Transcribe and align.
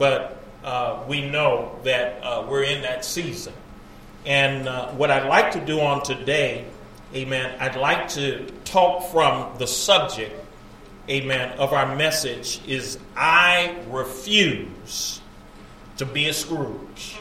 but 0.00 0.42
uh, 0.64 1.04
we 1.06 1.28
know 1.28 1.78
that 1.84 2.24
uh, 2.24 2.46
we're 2.48 2.62
in 2.62 2.80
that 2.80 3.04
season. 3.04 3.52
And 4.24 4.66
uh, 4.66 4.88
what 4.92 5.10
I'd 5.10 5.28
like 5.28 5.52
to 5.52 5.60
do 5.64 5.78
on 5.80 6.02
today, 6.02 6.64
amen, 7.14 7.54
I'd 7.60 7.76
like 7.76 8.08
to 8.10 8.46
talk 8.64 9.10
from 9.12 9.58
the 9.58 9.66
subject, 9.66 10.32
amen, 11.08 11.58
of 11.58 11.74
our 11.74 11.94
message 11.94 12.62
is 12.66 12.98
I 13.14 13.76
refuse 13.90 15.20
to 15.98 16.06
be 16.06 16.28
a 16.28 16.32
Scrooge. 16.32 17.18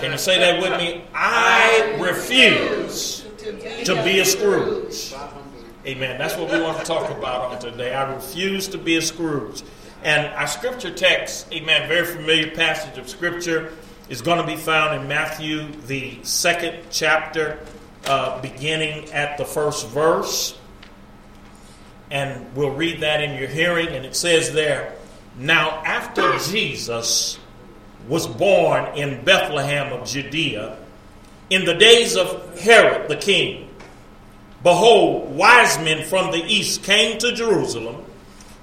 Can 0.00 0.10
you 0.10 0.18
say 0.18 0.40
that 0.40 0.60
with 0.60 0.80
me? 0.80 1.04
I 1.14 1.96
refuse 2.00 3.24
to 3.84 4.02
be 4.02 4.18
a 4.18 4.24
Scrooge. 4.24 5.14
Amen. 5.86 6.18
That's 6.18 6.36
what 6.36 6.50
we 6.50 6.60
want 6.60 6.78
to 6.78 6.84
talk 6.84 7.08
about 7.16 7.52
on 7.52 7.60
today. 7.60 7.94
I 7.94 8.12
refuse 8.12 8.66
to 8.68 8.78
be 8.78 8.96
a 8.96 9.02
Scrooge. 9.02 9.62
And 10.02 10.34
our 10.34 10.48
scripture 10.48 10.92
text, 10.92 11.52
amen, 11.52 11.88
very 11.88 12.04
familiar 12.04 12.50
passage 12.50 12.98
of 12.98 13.08
scripture, 13.08 13.72
is 14.08 14.20
going 14.20 14.38
to 14.38 14.46
be 14.46 14.56
found 14.56 15.00
in 15.00 15.06
Matthew, 15.06 15.70
the 15.86 16.18
second 16.24 16.78
chapter, 16.90 17.60
uh, 18.06 18.40
beginning 18.40 19.12
at 19.12 19.38
the 19.38 19.44
first 19.44 19.86
verse. 19.88 20.58
And 22.10 22.54
we'll 22.56 22.74
read 22.74 23.00
that 23.00 23.22
in 23.22 23.38
your 23.38 23.48
hearing. 23.48 23.88
And 23.88 24.04
it 24.04 24.16
says 24.16 24.52
there, 24.52 24.92
Now 25.38 25.82
after 25.84 26.36
Jesus 26.38 27.38
was 28.08 28.26
born 28.26 28.96
in 28.96 29.24
Bethlehem 29.24 29.92
of 29.92 30.06
Judea, 30.06 30.78
in 31.48 31.64
the 31.64 31.74
days 31.74 32.16
of 32.16 32.58
Herod 32.58 33.08
the 33.08 33.16
king, 33.16 33.70
behold, 34.64 35.34
wise 35.34 35.78
men 35.78 36.04
from 36.04 36.32
the 36.32 36.42
east 36.44 36.82
came 36.82 37.18
to 37.18 37.32
Jerusalem 37.32 38.04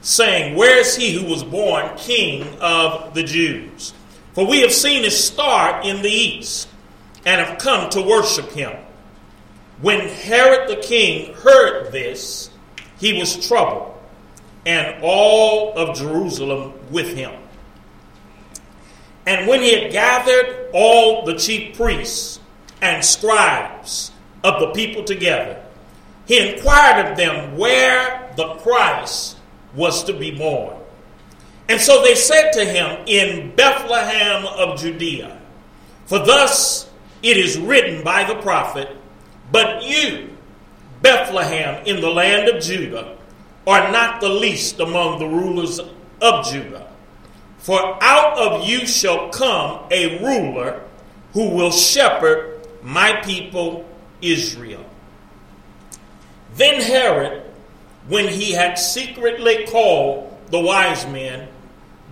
saying, 0.02 0.55
Where 0.55 0.77
is 0.77 0.95
he 0.95 1.13
who 1.13 1.30
was 1.30 1.44
born 1.44 1.95
king 1.98 2.48
of 2.59 3.13
the 3.13 3.23
Jews? 3.23 3.94
For 4.34 4.45
we 4.45 4.62
have 4.62 4.71
seen 4.71 5.03
his 5.03 5.21
star 5.21 5.82
in 5.84 6.01
the 6.01 6.10
east 6.10 6.70
and 7.26 7.46
have 7.46 7.57
come 7.60 7.90
to 7.91 8.01
worship 8.01 8.51
him. 8.51 8.74
When 9.82 10.07
Herod 10.07 10.70
the 10.70 10.82
king 10.82 11.34
heard 11.35 11.91
this, 11.91 12.49
he 12.99 13.18
was 13.18 13.48
troubled, 13.48 13.98
and 14.65 15.01
all 15.01 15.77
of 15.77 15.98
Jerusalem 15.98 16.74
with 16.91 17.15
him. 17.15 17.31
And 19.26 19.48
when 19.48 19.62
he 19.62 19.79
had 19.79 19.91
gathered 19.91 20.70
all 20.74 21.26
the 21.26 21.37
chief 21.37 21.77
priests 21.77 22.40
and 22.81 23.04
scribes 23.04 24.12
of 24.43 24.59
the 24.59 24.71
people 24.71 25.04
together, 25.04 25.63
he 26.26 26.54
inquired 26.54 27.07
of 27.07 27.18
them 27.18 27.57
where 27.57 28.31
the 28.35 28.55
Christ 28.55 29.37
was 29.73 30.03
to 30.05 30.13
be 30.13 30.31
born. 30.31 30.75
And 31.67 31.79
so 31.79 32.01
they 32.01 32.15
said 32.15 32.51
to 32.53 32.65
him, 32.65 33.05
In 33.05 33.55
Bethlehem 33.55 34.45
of 34.45 34.79
Judea, 34.79 35.39
for 36.05 36.20
thus 36.20 36.89
it 37.21 37.37
is 37.37 37.59
written 37.59 38.03
by 38.03 38.23
the 38.23 38.41
prophet, 38.41 38.90
But 39.51 39.84
you, 39.84 40.29
Bethlehem 41.01 41.85
in 41.85 42.01
the 42.01 42.09
land 42.09 42.49
of 42.49 42.63
Judah, 42.63 43.17
are 43.67 43.91
not 43.91 44.20
the 44.20 44.29
least 44.29 44.79
among 44.79 45.20
the 45.20 45.27
rulers 45.27 45.79
of 46.21 46.45
Judah. 46.47 46.87
For 47.59 48.01
out 48.01 48.37
of 48.37 48.67
you 48.67 48.87
shall 48.87 49.29
come 49.29 49.81
a 49.91 50.23
ruler 50.23 50.81
who 51.34 51.49
will 51.49 51.71
shepherd 51.71 52.65
my 52.81 53.21
people 53.21 53.87
Israel. 54.21 54.84
Then 56.55 56.81
Herod 56.81 57.49
when 58.10 58.27
he 58.27 58.52
had 58.52 58.74
secretly 58.77 59.65
called 59.68 60.35
the 60.49 60.60
wise 60.60 61.05
men, 61.07 61.48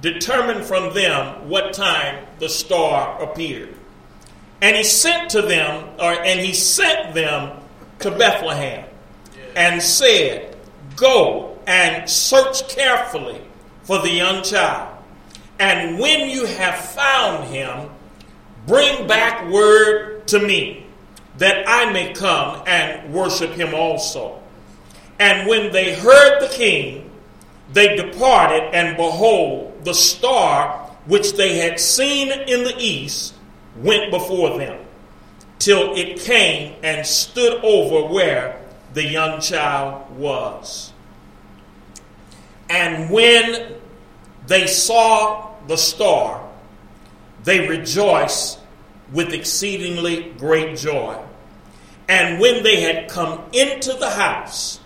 determined 0.02 0.64
from 0.64 0.94
them 0.94 1.50
what 1.50 1.73
time 1.73 2.26
the 2.40 2.48
star 2.48 3.22
appeared. 3.22 3.73
And 4.62 4.75
he 4.75 4.84
sent 4.84 5.31
to 5.31 5.42
them, 5.42 5.90
or 6.00 6.14
and 6.14 6.40
he 6.40 6.53
sent 6.53 7.16
them 7.16 7.59
to 8.00 8.12
Bethlehem 8.12 8.85
and 9.56 9.81
said, 9.81 10.56
Go 10.96 11.58
and 11.66 12.09
search 12.09 12.68
carefully 12.69 13.41
for 13.84 14.00
the 14.00 14.12
young 14.12 14.44
child. 14.44 14.96
And 15.59 16.00
when 16.00 16.29
you 16.29 16.46
have 16.46 16.78
found 16.78 17.46
him, 17.46 17.90
bring 18.68 19.08
back 19.08 19.50
word 19.52 20.28
to 20.28 20.40
me, 20.40 20.85
that 21.38 21.68
I 21.68 21.91
may 21.91 22.14
come 22.14 22.64
and 22.68 23.12
worship 23.14 23.52
him 23.52 23.74
also. 23.74 24.41
And 25.19 25.47
when 25.47 25.72
they 25.72 25.95
heard 25.95 26.41
the 26.41 26.53
king, 26.53 27.09
they 27.73 27.95
departed, 27.95 28.73
and 28.73 28.95
behold, 28.95 29.83
the 29.83 29.94
star 29.94 30.85
which 31.05 31.33
they 31.33 31.57
had 31.57 31.79
seen 31.79 32.31
in 32.31 32.63
the 32.63 32.75
east 32.78 33.33
went 33.78 34.11
before 34.11 34.57
them, 34.57 34.85
till 35.59 35.95
it 35.95 36.19
came 36.19 36.75
and 36.83 37.05
stood 37.05 37.63
over 37.63 38.13
where 38.13 38.61
the 38.94 39.03
young 39.03 39.39
child 39.41 40.09
was. 40.17 40.94
And 42.69 43.09
when 43.09 43.75
they 44.45 44.67
saw 44.67 45.51
the 45.67 45.78
star, 45.78 46.47
they 47.44 47.67
rejoiced 47.67 48.59
with 49.11 49.34
exceedingly 49.34 50.34
great 50.38 50.78
joy. 50.78 51.17
And 52.09 52.39
when 52.39 52.63
they 52.63 52.81
had 52.81 53.09
come 53.09 53.41
into 53.53 53.94
the 53.94 54.09
house, 54.09 54.79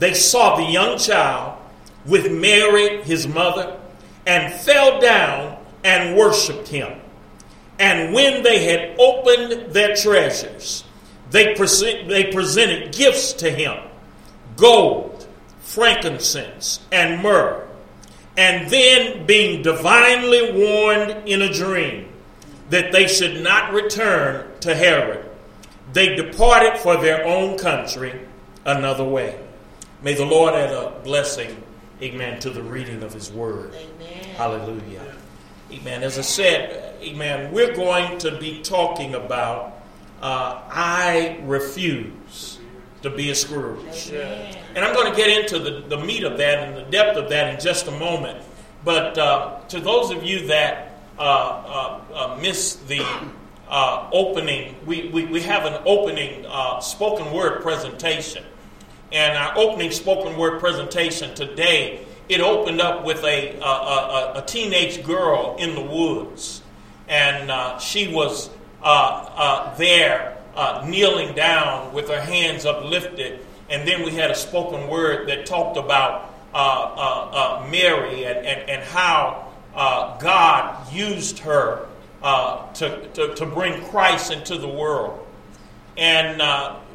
they 0.00 0.14
saw 0.14 0.56
the 0.56 0.64
young 0.64 0.98
child 0.98 1.58
with 2.06 2.32
Mary, 2.32 3.02
his 3.02 3.28
mother, 3.28 3.78
and 4.26 4.52
fell 4.52 4.98
down 4.98 5.58
and 5.84 6.16
worshiped 6.16 6.68
him. 6.68 6.98
And 7.78 8.14
when 8.14 8.42
they 8.42 8.64
had 8.64 8.98
opened 8.98 9.72
their 9.72 9.94
treasures, 9.94 10.84
they, 11.30 11.54
present, 11.54 12.08
they 12.08 12.32
presented 12.32 12.94
gifts 12.94 13.34
to 13.34 13.50
him 13.50 13.76
gold, 14.56 15.26
frankincense, 15.60 16.80
and 16.90 17.22
myrrh. 17.22 17.66
And 18.36 18.70
then, 18.70 19.26
being 19.26 19.62
divinely 19.62 20.52
warned 20.52 21.28
in 21.28 21.42
a 21.42 21.52
dream 21.52 22.08
that 22.70 22.90
they 22.92 23.06
should 23.06 23.42
not 23.42 23.74
return 23.74 24.46
to 24.60 24.74
Herod, 24.74 25.26
they 25.92 26.14
departed 26.14 26.78
for 26.78 26.96
their 26.96 27.26
own 27.26 27.58
country 27.58 28.18
another 28.64 29.04
way. 29.04 29.38
May 30.02 30.14
the 30.14 30.24
Lord 30.24 30.54
add 30.54 30.72
a 30.72 30.98
blessing, 31.04 31.62
amen, 32.00 32.40
to 32.40 32.50
the 32.50 32.62
reading 32.62 33.02
of 33.02 33.12
his 33.12 33.30
word. 33.30 33.74
Amen. 33.74 34.24
Hallelujah. 34.34 35.14
Amen. 35.70 36.02
As 36.02 36.18
I 36.18 36.22
said, 36.22 36.96
amen, 37.02 37.52
we're 37.52 37.74
going 37.76 38.16
to 38.18 38.38
be 38.38 38.62
talking 38.62 39.14
about 39.14 39.78
uh, 40.22 40.62
I 40.70 41.38
refuse 41.42 42.58
to 43.02 43.10
be 43.10 43.30
a 43.30 43.34
Scrooge. 43.34 44.10
Amen. 44.10 44.56
And 44.74 44.84
I'm 44.84 44.94
going 44.94 45.10
to 45.10 45.16
get 45.16 45.28
into 45.28 45.58
the, 45.58 45.86
the 45.94 46.02
meat 46.02 46.24
of 46.24 46.38
that 46.38 46.66
and 46.66 46.76
the 46.76 46.90
depth 46.90 47.18
of 47.18 47.28
that 47.28 47.54
in 47.54 47.60
just 47.60 47.86
a 47.86 47.92
moment. 47.92 48.42
But 48.84 49.18
uh, 49.18 49.60
to 49.68 49.80
those 49.80 50.10
of 50.10 50.22
you 50.22 50.46
that 50.46 50.98
uh, 51.18 51.22
uh, 51.22 52.00
uh 52.14 52.38
missed 52.40 52.88
the 52.88 53.04
uh, 53.68 54.08
opening, 54.12 54.76
we, 54.86 55.08
we, 55.10 55.26
we, 55.26 55.42
have 55.42 55.66
an 55.66 55.80
opening 55.84 56.46
spoken 56.80 57.30
word 57.32 57.62
presentation 57.62 58.42
and 59.12 59.36
our 59.36 59.56
opening 59.58 59.90
spoken 59.90 60.36
word 60.36 60.60
presentation 60.60 61.34
today, 61.34 62.04
it 62.28 62.40
opened 62.40 62.80
up 62.80 63.04
with 63.04 63.24
a, 63.24 63.58
a, 63.58 63.64
a, 63.64 64.32
a 64.36 64.44
teenage 64.46 65.04
girl 65.04 65.56
in 65.58 65.74
the 65.74 65.80
woods. 65.80 66.62
And 67.08 67.50
uh, 67.50 67.78
she 67.78 68.14
was 68.14 68.50
uh, 68.82 68.86
uh, 69.34 69.74
there 69.74 70.38
uh, 70.54 70.86
kneeling 70.88 71.34
down 71.34 71.92
with 71.92 72.08
her 72.08 72.20
hands 72.20 72.64
uplifted. 72.64 73.44
And 73.68 73.86
then 73.86 74.04
we 74.04 74.12
had 74.12 74.30
a 74.30 74.34
spoken 74.36 74.88
word 74.88 75.28
that 75.28 75.44
talked 75.44 75.76
about 75.76 76.32
uh, 76.54 76.56
uh, 76.56 77.68
Mary 77.68 78.26
and, 78.26 78.46
and, 78.46 78.70
and 78.70 78.82
how 78.84 79.48
God 80.20 80.92
used 80.92 81.40
her 81.40 81.86
to, 82.22 83.08
to, 83.14 83.34
to, 83.34 83.46
bring 83.46 83.84
Christ 83.86 84.32
into 84.32 84.58
the 84.58 84.68
world. 84.68 85.26
And 85.96 86.40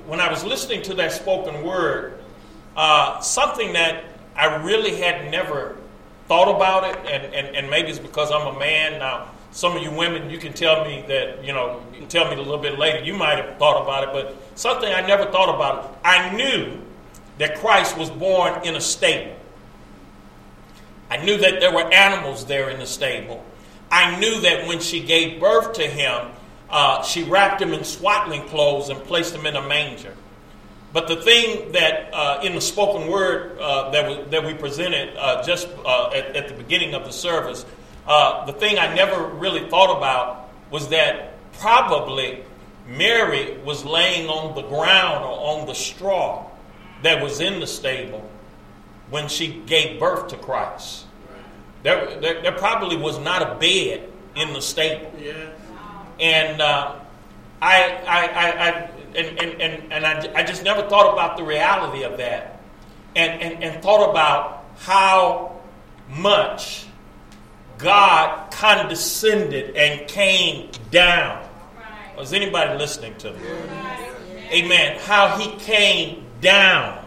when 0.08 0.20
I 0.20 0.30
was 0.30 0.44
listening 0.44 0.82
to 0.84 0.94
that 0.96 1.12
spoken 1.12 1.64
word, 1.64 2.20
uh, 2.76 3.20
something 3.22 3.74
that 3.74 4.04
I 4.36 4.56
really 4.64 4.96
had 4.96 5.32
never 5.32 5.78
thought 6.28 6.54
about 6.54 6.84
it, 6.84 6.98
and, 7.12 7.34
and, 7.34 7.56
and 7.56 7.70
maybe 7.70 7.90
it's 7.90 8.00
because 8.00 8.32
I'm 8.32 8.56
a 8.56 8.60
man. 8.60 9.00
Now, 9.00 9.30
some 9.52 9.78
of 9.78 9.84
you 9.84 9.92
women, 9.92 10.30
you 10.30 10.38
can 10.38 10.54
tell 10.54 10.84
me 10.84 11.04
that, 11.08 11.44
you 11.44 11.54
know, 11.54 11.82
you 11.98 12.06
tell 12.08 12.30
me 12.30 12.36
a 12.36 12.42
little 12.42 12.58
bit 12.58 12.78
later, 12.78 13.04
you 13.04 13.14
might 13.14 13.38
have 13.38 13.58
thought 13.58 13.82
about 13.82 14.04
it, 14.04 14.10
but 14.12 14.36
something 14.58 14.92
I 14.92 15.06
never 15.08 15.26
thought 15.32 15.54
about. 15.54 15.86
It. 15.86 16.00
I 16.04 16.36
knew 16.36 16.82
that 17.38 17.58
Christ 17.60 17.98
was 17.98 18.10
born 18.10 18.66
in 18.66 18.76
a 18.76 18.82
stable. 18.82 19.36
I 21.10 21.24
knew 21.24 21.38
that 21.38 21.60
there 21.60 21.72
were 21.72 21.92
animals 21.94 22.46
there 22.46 22.70
in 22.70 22.80
the 22.80 22.86
stable. 22.86 23.46
I 23.92 24.20
knew 24.20 24.42
that 24.42 24.68
when 24.68 24.80
she 24.80 25.02
gave 25.02 25.40
birth 25.40 25.74
to 25.74 25.88
him, 25.88 26.32
uh, 26.70 27.04
she 27.04 27.24
wrapped 27.24 27.62
him 27.62 27.74
in 27.74 27.84
swaddling 27.84 28.48
clothes 28.48 28.90
and 28.90 29.02
placed 29.04 29.36
him 29.36 29.46
in 29.46 29.56
a 29.56 29.68
manger. 29.68 30.14
but 30.94 31.08
the 31.08 31.18
thing 31.18 31.72
that 31.74 32.10
uh, 32.14 32.40
in 32.44 32.56
the 32.56 32.62
spoken 32.62 33.10
word 33.10 33.58
uh, 33.60 33.90
that, 33.92 34.08
we, 34.08 34.24
that 34.30 34.46
we 34.46 34.54
presented 34.54 35.16
uh, 35.18 35.44
just 35.44 35.68
uh, 35.86 36.10
at, 36.14 36.36
at, 36.36 36.48
the 36.48 36.54
beginning 36.54 36.94
of 36.94 37.06
the 37.06 37.12
service, 37.12 37.66
uh, 38.08 38.46
the 38.46 38.54
thing 38.54 38.80
I 38.80 38.94
never 38.94 39.26
really 39.26 39.70
thought 39.70 39.98
about 39.98 40.50
was 40.72 40.90
that 40.90 41.34
probably 41.54 42.44
Mary 42.88 43.58
was 43.60 43.84
laying 43.84 44.30
on 44.30 44.56
the 44.56 44.62
ground 44.64 45.24
or 45.24 45.60
on 45.60 45.68
the 45.68 45.76
straw 45.76 46.46
that 47.04 47.22
was 47.22 47.40
in 47.40 47.60
the 47.60 47.68
stable 47.68 48.30
when 49.10 49.28
she 49.28 49.62
gave 49.66 50.00
birth 50.00 50.30
to 50.30 50.38
Christ. 50.38 51.06
There, 51.84 52.20
there, 52.20 52.42
there 52.42 52.52
probably 52.52 52.98
was 52.98 53.20
not 53.20 53.42
a 53.42 53.56
bed 53.60 54.10
in 54.36 54.54
the 54.54 54.62
stable. 54.62 55.12
Yeah. 55.20 55.52
And 56.20 56.62
uh, 56.62 56.96
I, 57.62 57.84
I, 58.08 58.28
I, 58.28 58.50
I, 58.50 58.70
and, 59.16 59.40
and, 59.40 59.62
and, 59.62 59.94
and 59.94 60.06
I, 60.06 60.32
I 60.36 60.44
just 60.44 60.64
never 60.64 60.88
thought 60.90 61.14
about 61.14 61.38
the 61.38 61.44
reality 61.44 62.04
of 62.04 62.18
that 62.18 62.62
and, 63.16 63.42
and, 63.42 63.64
and 63.64 63.84
thought 63.84 64.10
about 64.10 64.66
how 64.78 65.62
much 66.10 66.86
God 67.78 68.52
condescended 68.52 69.76
and 69.76 70.08
came 70.08 70.72
down. 70.92 71.48
Was 72.18 72.34
anybody 72.34 72.78
listening 72.78 73.16
to 73.18 73.34
me? 73.34 73.40
Amen. 74.52 75.00
How 75.02 75.38
he 75.38 75.56
came 75.58 76.26
down. 76.40 77.06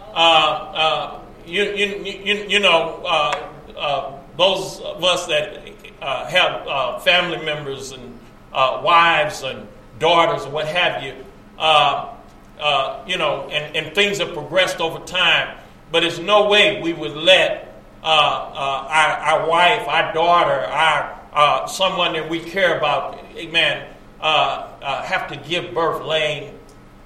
Uh, 0.00 0.14
uh, 0.14 1.20
you, 1.46 1.62
you, 1.62 1.86
you, 2.04 2.34
you 2.48 2.60
know, 2.60 3.02
uh, 3.04 3.48
uh 3.76 4.18
those 4.36 4.80
of 4.80 5.02
us 5.02 5.26
that 5.26 5.68
uh, 6.00 6.26
have 6.26 6.66
uh, 6.66 6.98
family 7.00 7.44
members 7.44 7.92
and 7.92 8.17
wives 8.82 9.42
and 9.42 9.66
daughters 9.98 10.44
or 10.44 10.50
what 10.50 10.66
have 10.66 11.02
you, 11.02 11.12
you 13.06 13.18
know, 13.18 13.48
and, 13.50 13.76
and 13.76 13.94
things 13.94 14.18
have 14.18 14.32
progressed 14.32 14.80
over 14.80 14.98
time, 15.04 15.56
but 15.90 16.00
there's 16.00 16.18
no 16.18 16.48
way 16.48 16.80
we 16.82 16.92
would 16.92 17.16
let 17.16 17.68
uh, 18.02 18.06
uh, 18.06 18.86
our, 18.88 19.40
our, 19.40 19.48
wife, 19.48 19.88
our 19.88 20.12
daughter, 20.12 20.52
our 20.52 21.20
uh, 21.32 21.66
someone 21.66 22.12
that 22.12 22.28
we 22.28 22.38
care 22.38 22.78
about, 22.78 23.18
amen, 23.36 23.92
have 24.20 25.28
to 25.28 25.36
give 25.48 25.74
birth 25.74 26.04
laying 26.04 26.56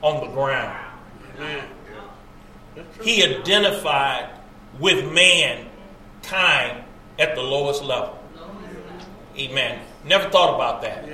on 0.02 0.20
the 0.20 0.32
ground. 0.32 0.78
He 3.02 3.24
identified 3.24 4.28
with 4.78 5.10
mankind 5.12 6.84
at 7.18 7.34
the 7.34 7.42
lowest 7.42 7.82
level. 7.82 8.18
Amen. 9.36 9.80
Never 10.04 10.28
thought 10.28 10.54
about 10.54 10.82
that. 10.82 11.08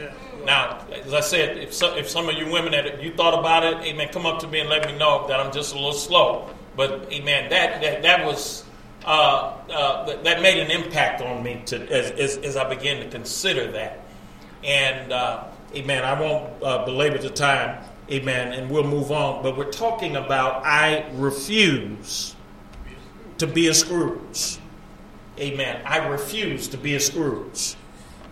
Now, 0.44 0.86
as 0.90 1.12
I 1.12 1.20
said, 1.20 1.58
if, 1.58 1.74
so, 1.74 1.96
if 1.96 2.08
some 2.08 2.28
of 2.28 2.34
you 2.36 2.50
women 2.50 2.72
that 2.72 3.02
you 3.02 3.12
thought 3.14 3.38
about 3.38 3.64
it, 3.64 3.76
amen, 3.84 4.08
come 4.12 4.26
up 4.26 4.38
to 4.40 4.48
me 4.48 4.60
and 4.60 4.68
let 4.68 4.86
me 4.86 4.96
know 4.96 5.26
that 5.28 5.38
I'm 5.40 5.52
just 5.52 5.72
a 5.72 5.76
little 5.76 5.92
slow. 5.92 6.50
But 6.76 7.12
amen, 7.12 7.50
that 7.50 7.80
that, 7.82 8.02
that 8.02 8.24
was 8.24 8.64
uh, 9.04 9.54
uh, 9.70 10.22
that 10.22 10.42
made 10.42 10.58
an 10.58 10.70
impact 10.70 11.20
on 11.20 11.42
me 11.42 11.62
to, 11.66 11.80
as, 11.90 12.10
as, 12.12 12.36
as 12.38 12.56
I 12.56 12.68
began 12.68 13.02
to 13.02 13.10
consider 13.10 13.72
that. 13.72 14.00
And, 14.64 15.12
uh, 15.12 15.44
amen, 15.74 16.04
I 16.04 16.20
won't 16.20 16.62
uh, 16.62 16.84
belabor 16.84 17.18
the 17.18 17.30
time, 17.30 17.82
amen, 18.10 18.52
and 18.52 18.70
we'll 18.70 18.84
move 18.84 19.12
on. 19.12 19.42
But 19.42 19.56
we're 19.56 19.70
talking 19.70 20.16
about 20.16 20.64
I 20.64 21.06
refuse 21.14 22.34
to 23.38 23.46
be 23.46 23.68
a 23.68 23.74
Scrooge. 23.74 24.58
Amen. 25.38 25.80
I 25.84 25.98
refuse 25.98 26.68
to 26.68 26.76
be 26.76 26.96
a 26.96 27.00
Scrooge. 27.00 27.76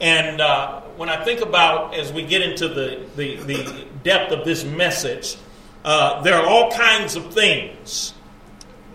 And 0.01 0.41
uh, 0.41 0.83
when 0.97 1.09
I 1.09 1.23
think 1.25 1.41
about, 1.41 1.95
as 1.95 2.13
we 2.13 2.23
get 2.23 2.43
into 2.43 2.69
the, 2.69 3.05
the, 3.17 3.37
the 3.37 3.85
depth 4.03 4.33
of 4.33 4.45
this 4.45 4.65
message, 4.65 5.37
uh, 5.85 6.23
there 6.23 6.35
are 6.35 6.47
all 6.47 6.71
kinds 6.73 7.17
of 7.17 7.33
things 7.33 8.15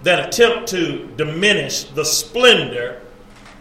that 0.04 0.28
attempt 0.28 0.70
to 0.70 1.08
diminish 1.16 1.84
the 1.84 2.04
splendor 2.04 3.02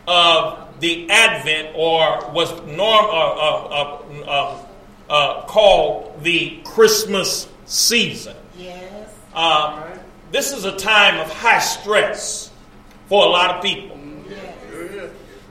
of 0.09 0.67
the 0.81 1.11
Advent, 1.11 1.75
or 1.77 2.31
was 2.33 2.51
norm, 2.67 3.05
uh, 3.05 3.09
uh, 3.09 4.03
uh, 4.27 4.67
uh 5.11 5.43
called 5.45 6.23
the 6.23 6.61
Christmas 6.65 7.47
season. 7.67 8.35
Yes. 8.57 9.15
Uh, 9.35 9.87
this 10.33 10.53
is 10.53 10.65
a 10.65 10.75
time 10.77 11.19
of 11.21 11.31
high 11.31 11.59
stress 11.59 12.51
for 13.07 13.27
a 13.27 13.29
lot 13.29 13.57
of 13.57 13.63
people. 13.63 13.99
Yes. 14.29 15.11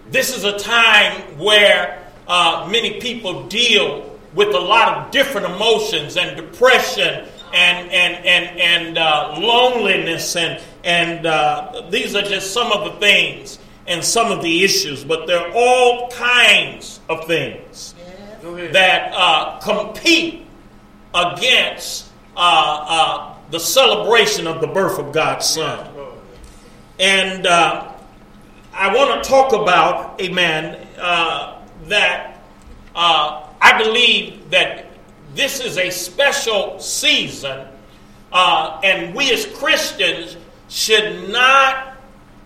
This 0.09 0.35
is 0.35 0.43
a 0.43 0.57
time 0.57 1.37
where 1.37 2.08
uh, 2.29 2.67
many 2.71 2.99
people 3.01 3.47
deal 3.47 4.17
with 4.35 4.49
a 4.55 4.59
lot 4.59 4.97
of 4.97 5.11
different 5.11 5.47
emotions 5.47 6.15
and 6.15 6.37
depression 6.37 7.27
and 7.53 7.91
and 7.91 8.25
and 8.25 8.59
and 8.59 8.97
uh, 8.97 9.35
loneliness 9.39 10.35
and 10.35 10.61
and 10.83 11.25
uh, 11.25 11.87
these 11.89 12.15
are 12.15 12.21
just 12.21 12.53
some 12.53 12.71
of 12.71 12.93
the 12.93 12.99
things 12.99 13.59
and 13.87 14.05
some 14.05 14.31
of 14.31 14.43
the 14.43 14.63
issues, 14.63 15.03
but 15.03 15.25
there 15.25 15.39
are 15.39 15.51
all 15.53 16.09
kinds 16.11 16.99
of 17.09 17.25
things 17.25 17.95
that 18.71 19.11
uh, 19.15 19.59
compete 19.59 20.45
against 21.13 22.11
uh, 22.37 22.39
uh, 22.87 23.35
the 23.49 23.59
celebration 23.59 24.45
of 24.45 24.61
the 24.61 24.67
birth 24.67 24.99
of 24.99 25.11
God's 25.11 25.47
Son. 25.47 25.89
And 26.99 27.47
uh, 27.47 27.91
I 28.73 28.95
want 28.95 29.23
to 29.23 29.29
talk 29.29 29.53
about, 29.53 30.21
a 30.21 30.25
amen, 30.25 30.87
that 31.89 32.39
I 33.61 33.77
believe 33.77 34.49
that 34.49 34.85
this 35.35 35.59
is 35.59 35.77
a 35.77 35.89
special 35.89 36.79
season, 36.79 37.67
uh, 38.31 38.79
and 38.83 39.15
we 39.15 39.31
as 39.31 39.45
Christians 39.45 40.37
should 40.69 41.29
not 41.29 41.97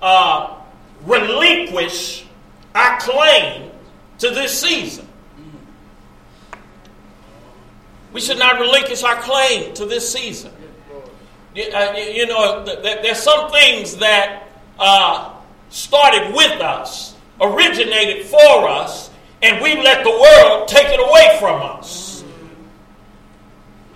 uh, 0.01 0.55
relinquish 1.05 2.25
our 2.75 2.99
claim 2.99 3.71
to 4.19 4.29
this 4.31 4.59
season. 4.59 5.07
We 8.11 8.21
should 8.21 8.37
not 8.37 8.59
relinquish 8.59 9.03
our 9.03 9.15
claim 9.15 9.73
to 9.75 9.85
this 9.85 10.11
season. 10.11 10.51
Uh, 11.55 11.93
you 11.95 12.25
know, 12.27 12.63
there's 12.65 13.19
some 13.19 13.49
things 13.51 13.97
that 13.97 14.49
uh, 14.79 15.33
started 15.69 16.33
with 16.35 16.61
us, 16.61 17.15
originated 17.39 18.25
for 18.25 18.67
us, 18.69 19.09
and 19.43 19.61
we 19.61 19.75
let 19.81 20.03
the 20.03 20.09
world 20.09 20.67
take 20.67 20.87
it 20.87 20.99
away 20.99 21.37
from 21.39 21.61
us 21.61 22.23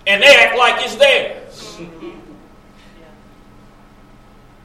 and 0.06 0.22
they 0.22 0.34
act 0.34 0.56
like 0.56 0.84
it's 0.84 0.96
theirs. 0.96 1.80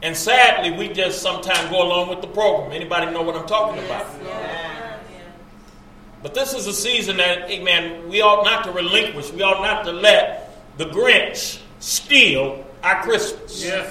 And 0.02 0.14
sadly, 0.16 0.70
we 0.70 0.92
just 0.92 1.22
sometimes 1.22 1.70
go 1.70 1.82
along 1.82 2.10
with 2.10 2.20
the 2.20 2.26
program. 2.26 2.72
Anybody 2.72 3.10
know 3.10 3.22
what 3.22 3.36
I'm 3.36 3.46
talking 3.46 3.82
about? 3.84 4.06
But 6.22 6.34
this 6.34 6.54
is 6.54 6.66
a 6.66 6.72
season 6.72 7.18
that, 7.18 7.50
amen, 7.50 8.08
we 8.08 8.22
ought 8.22 8.44
not 8.44 8.64
to 8.64 8.72
relinquish. 8.72 9.30
We 9.32 9.42
ought 9.42 9.62
not 9.62 9.84
to 9.84 9.92
let 9.92 10.76
the 10.78 10.86
Grinch 10.86 11.60
steal 11.78 12.64
our 12.82 13.02
Christmas. 13.02 13.62
Yes, 13.62 13.90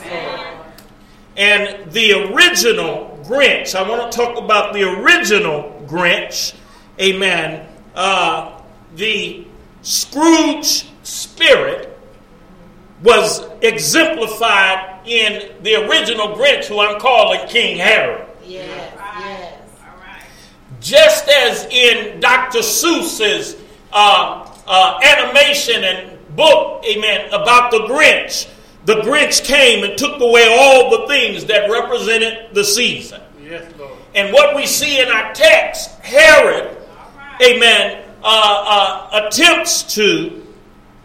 And 1.37 1.91
the 1.91 2.33
original 2.33 3.19
Grinch, 3.23 3.75
I 3.75 3.87
want 3.87 4.11
to 4.11 4.15
talk 4.17 4.37
about 4.37 4.73
the 4.73 4.83
original 4.83 5.83
Grinch, 5.87 6.53
amen. 6.99 7.67
Uh, 7.95 8.61
the 8.95 9.45
Scrooge 9.81 10.89
spirit 11.03 11.97
was 13.03 13.45
exemplified 13.61 15.05
in 15.05 15.51
the 15.61 15.75
original 15.87 16.29
Grinch, 16.29 16.65
who 16.65 16.79
I'm 16.79 16.99
calling 16.99 17.45
King 17.47 17.77
Herod. 17.77 18.25
Yes, 18.45 18.93
yes. 19.19 19.59
Just 20.79 21.27
as 21.29 21.65
in 21.65 22.19
Dr. 22.19 22.59
Seuss's 22.59 23.57
uh, 23.91 24.49
uh, 24.65 24.99
animation 25.03 25.83
and 25.83 26.35
book, 26.35 26.83
amen, 26.85 27.27
about 27.27 27.71
the 27.71 27.79
Grinch, 27.79 28.49
the 28.85 28.95
Grinch 28.95 29.43
came 29.43 29.83
and 29.83 29.97
took 29.97 30.19
away 30.19 30.47
all 30.59 30.89
the 30.89 31.07
things 31.07 31.45
that 31.45 31.69
represented 31.69 32.53
the 32.53 32.63
season. 32.63 33.21
Yes, 33.41 33.71
Lord. 33.77 33.91
And 34.15 34.33
what 34.33 34.55
we 34.55 34.65
see 34.65 35.01
in 35.01 35.07
our 35.09 35.33
text, 35.33 35.89
Herod, 36.01 36.77
amen, 37.41 38.03
uh, 38.23 39.09
uh 39.11 39.27
attempts 39.27 39.95
to 39.95 40.43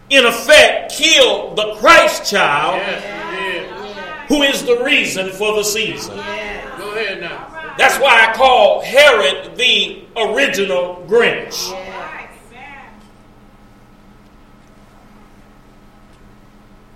in 0.09 0.25
effect, 0.25 0.91
kill 0.91 1.53
the 1.53 1.75
Christ 1.75 2.29
child 2.29 2.77
yes, 2.77 4.27
who 4.27 4.41
is 4.41 4.65
the 4.65 4.83
reason 4.83 5.29
for 5.29 5.55
the 5.55 5.63
season. 5.63 6.15
Go 6.15 6.21
ahead 6.21 7.21
now. 7.21 7.75
That's 7.77 7.97
why 7.99 8.27
I 8.27 8.33
call 8.33 8.81
Herod 8.81 9.55
the 9.55 10.03
original 10.17 11.05
Grinch. 11.07 11.75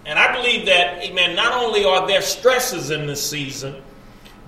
And 0.06 0.20
I 0.20 0.36
believe 0.36 0.66
that, 0.66 1.02
amen, 1.02 1.36
not 1.36 1.54
only 1.54 1.86
are 1.86 2.06
there 2.06 2.22
stresses 2.22 2.90
in 2.90 3.08
this 3.08 3.28
season, 3.28 3.82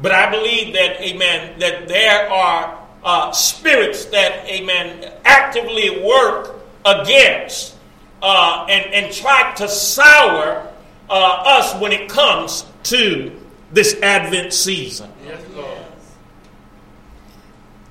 but 0.01 0.11
I 0.11 0.29
believe 0.29 0.73
that, 0.73 0.99
amen, 0.99 1.59
that 1.59 1.87
there 1.87 2.29
are 2.29 2.84
uh, 3.05 3.31
spirits 3.31 4.05
that, 4.05 4.49
amen, 4.49 5.13
actively 5.23 6.03
work 6.03 6.55
against 6.83 7.75
uh, 8.21 8.65
and, 8.67 8.93
and 8.93 9.13
try 9.13 9.53
to 9.53 9.69
sour 9.69 10.67
uh, 11.07 11.43
us 11.45 11.79
when 11.79 11.91
it 11.91 12.09
comes 12.09 12.65
to 12.81 13.31
this 13.71 13.95
Advent 14.01 14.51
season. 14.51 15.11
Yes, 15.23 15.41
Lord. 15.53 15.77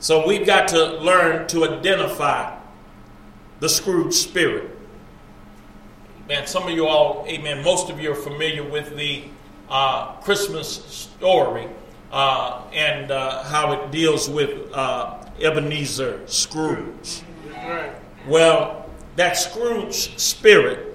So 0.01 0.27
we've 0.27 0.45
got 0.45 0.69
to 0.69 0.99
learn 0.99 1.47
to 1.49 1.65
identify 1.65 2.59
the 3.61 3.69
Scrooge 3.69 4.13
spirit. 4.13 4.77
Man, 6.29 6.47
some 6.47 6.65
of 6.65 6.71
you 6.71 6.87
all, 6.87 7.25
amen, 7.29 7.63
most 7.63 7.89
of 7.89 8.01
you 8.01 8.13
are 8.13 8.17
familiar 8.17 8.69
with 8.69 8.97
the 8.97 9.25
uh, 9.69 10.13
Christmas 10.17 10.85
story 10.87 11.69
uh, 12.15 12.63
and 12.73 13.11
uh, 13.11 13.43
how 13.43 13.73
it 13.73 13.91
deals 13.91 14.31
with 14.31 14.73
uh, 14.73 15.19
Ebenezer 15.41 16.21
Scrooge. 16.27 17.23
Right. 17.51 17.91
Well, 18.29 18.89
that 19.17 19.37
Scrooge 19.37 20.17
spirit, 20.17 20.95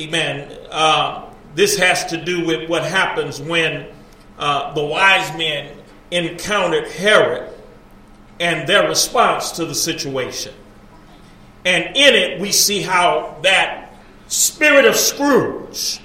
amen, 0.00 0.58
uh, 0.72 1.30
this 1.54 1.78
has 1.78 2.06
to 2.06 2.22
do 2.22 2.44
with 2.44 2.68
what 2.68 2.82
happens 2.82 3.40
when 3.40 3.86
uh, 4.36 4.74
the 4.74 4.84
wise 4.84 5.30
men 5.38 5.76
encountered 6.10 6.88
Herod 6.88 7.54
and 8.40 8.68
their 8.68 8.88
response 8.88 9.52
to 9.52 9.64
the 9.64 9.76
situation. 9.76 10.54
And 11.64 11.84
in 11.96 12.14
it, 12.16 12.40
we 12.40 12.50
see 12.50 12.82
how 12.82 13.38
that 13.42 13.94
spirit 14.26 14.86
of 14.86 14.96
Scrooge, 14.96 16.00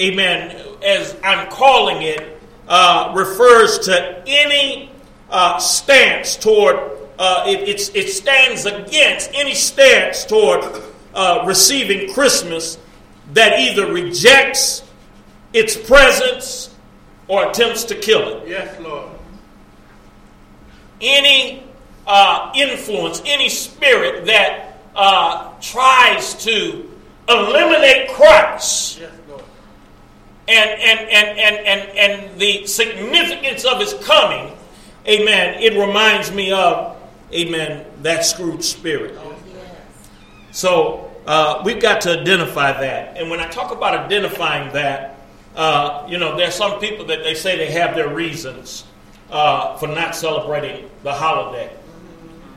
amen, 0.00 0.56
as 0.82 1.14
I'm 1.22 1.50
calling 1.50 2.00
it, 2.00 2.37
uh, 2.68 3.12
refers 3.16 3.78
to 3.80 4.22
any 4.26 4.90
uh, 5.30 5.58
stance 5.58 6.36
toward, 6.36 6.76
uh, 7.18 7.44
it, 7.46 7.68
it's, 7.68 7.88
it 7.90 8.08
stands 8.10 8.66
against 8.66 9.30
any 9.34 9.54
stance 9.54 10.24
toward 10.24 10.64
uh, 11.14 11.42
receiving 11.46 12.12
Christmas 12.12 12.78
that 13.32 13.58
either 13.58 13.92
rejects 13.92 14.82
its 15.52 15.76
presence 15.76 16.74
or 17.26 17.50
attempts 17.50 17.84
to 17.84 17.94
kill 17.94 18.38
it 18.42 18.48
Yes, 18.48 18.78
Lord. 18.80 19.08
any 21.00 21.62
uh, 22.06 22.52
influence, 22.54 23.22
any 23.26 23.48
spirit 23.48 24.24
that 24.26 24.78
uh, 24.94 25.52
tries 25.60 26.34
to 26.44 26.90
eliminate 27.28 28.08
Christ 28.10 29.00
Yes. 29.00 29.10
And, 30.48 30.80
and, 30.80 31.00
and, 31.10 31.38
and, 31.38 31.66
and, 31.66 31.98
and 31.98 32.40
the 32.40 32.66
significance 32.66 33.64
of 33.64 33.80
his 33.80 33.94
coming, 34.04 34.56
amen, 35.06 35.62
it 35.62 35.78
reminds 35.78 36.32
me 36.32 36.52
of, 36.52 36.96
amen, 37.32 37.84
that 38.02 38.24
Scrooge 38.24 38.62
spirit. 38.62 39.18
So 40.50 41.12
uh, 41.26 41.62
we've 41.64 41.80
got 41.80 42.00
to 42.02 42.20
identify 42.20 42.72
that. 42.72 43.18
And 43.18 43.30
when 43.30 43.40
I 43.40 43.48
talk 43.48 43.70
about 43.70 43.94
identifying 43.94 44.72
that, 44.72 45.18
uh, 45.54 46.06
you 46.08 46.18
know, 46.18 46.36
there 46.36 46.48
are 46.48 46.52
some 46.52 46.80
people 46.80 47.04
that 47.06 47.22
they 47.22 47.34
say 47.34 47.56
they 47.56 47.70
have 47.72 47.94
their 47.94 48.12
reasons 48.12 48.84
uh, 49.30 49.76
for 49.76 49.86
not 49.88 50.16
celebrating 50.16 50.88
the 51.02 51.12
holiday. 51.12 51.70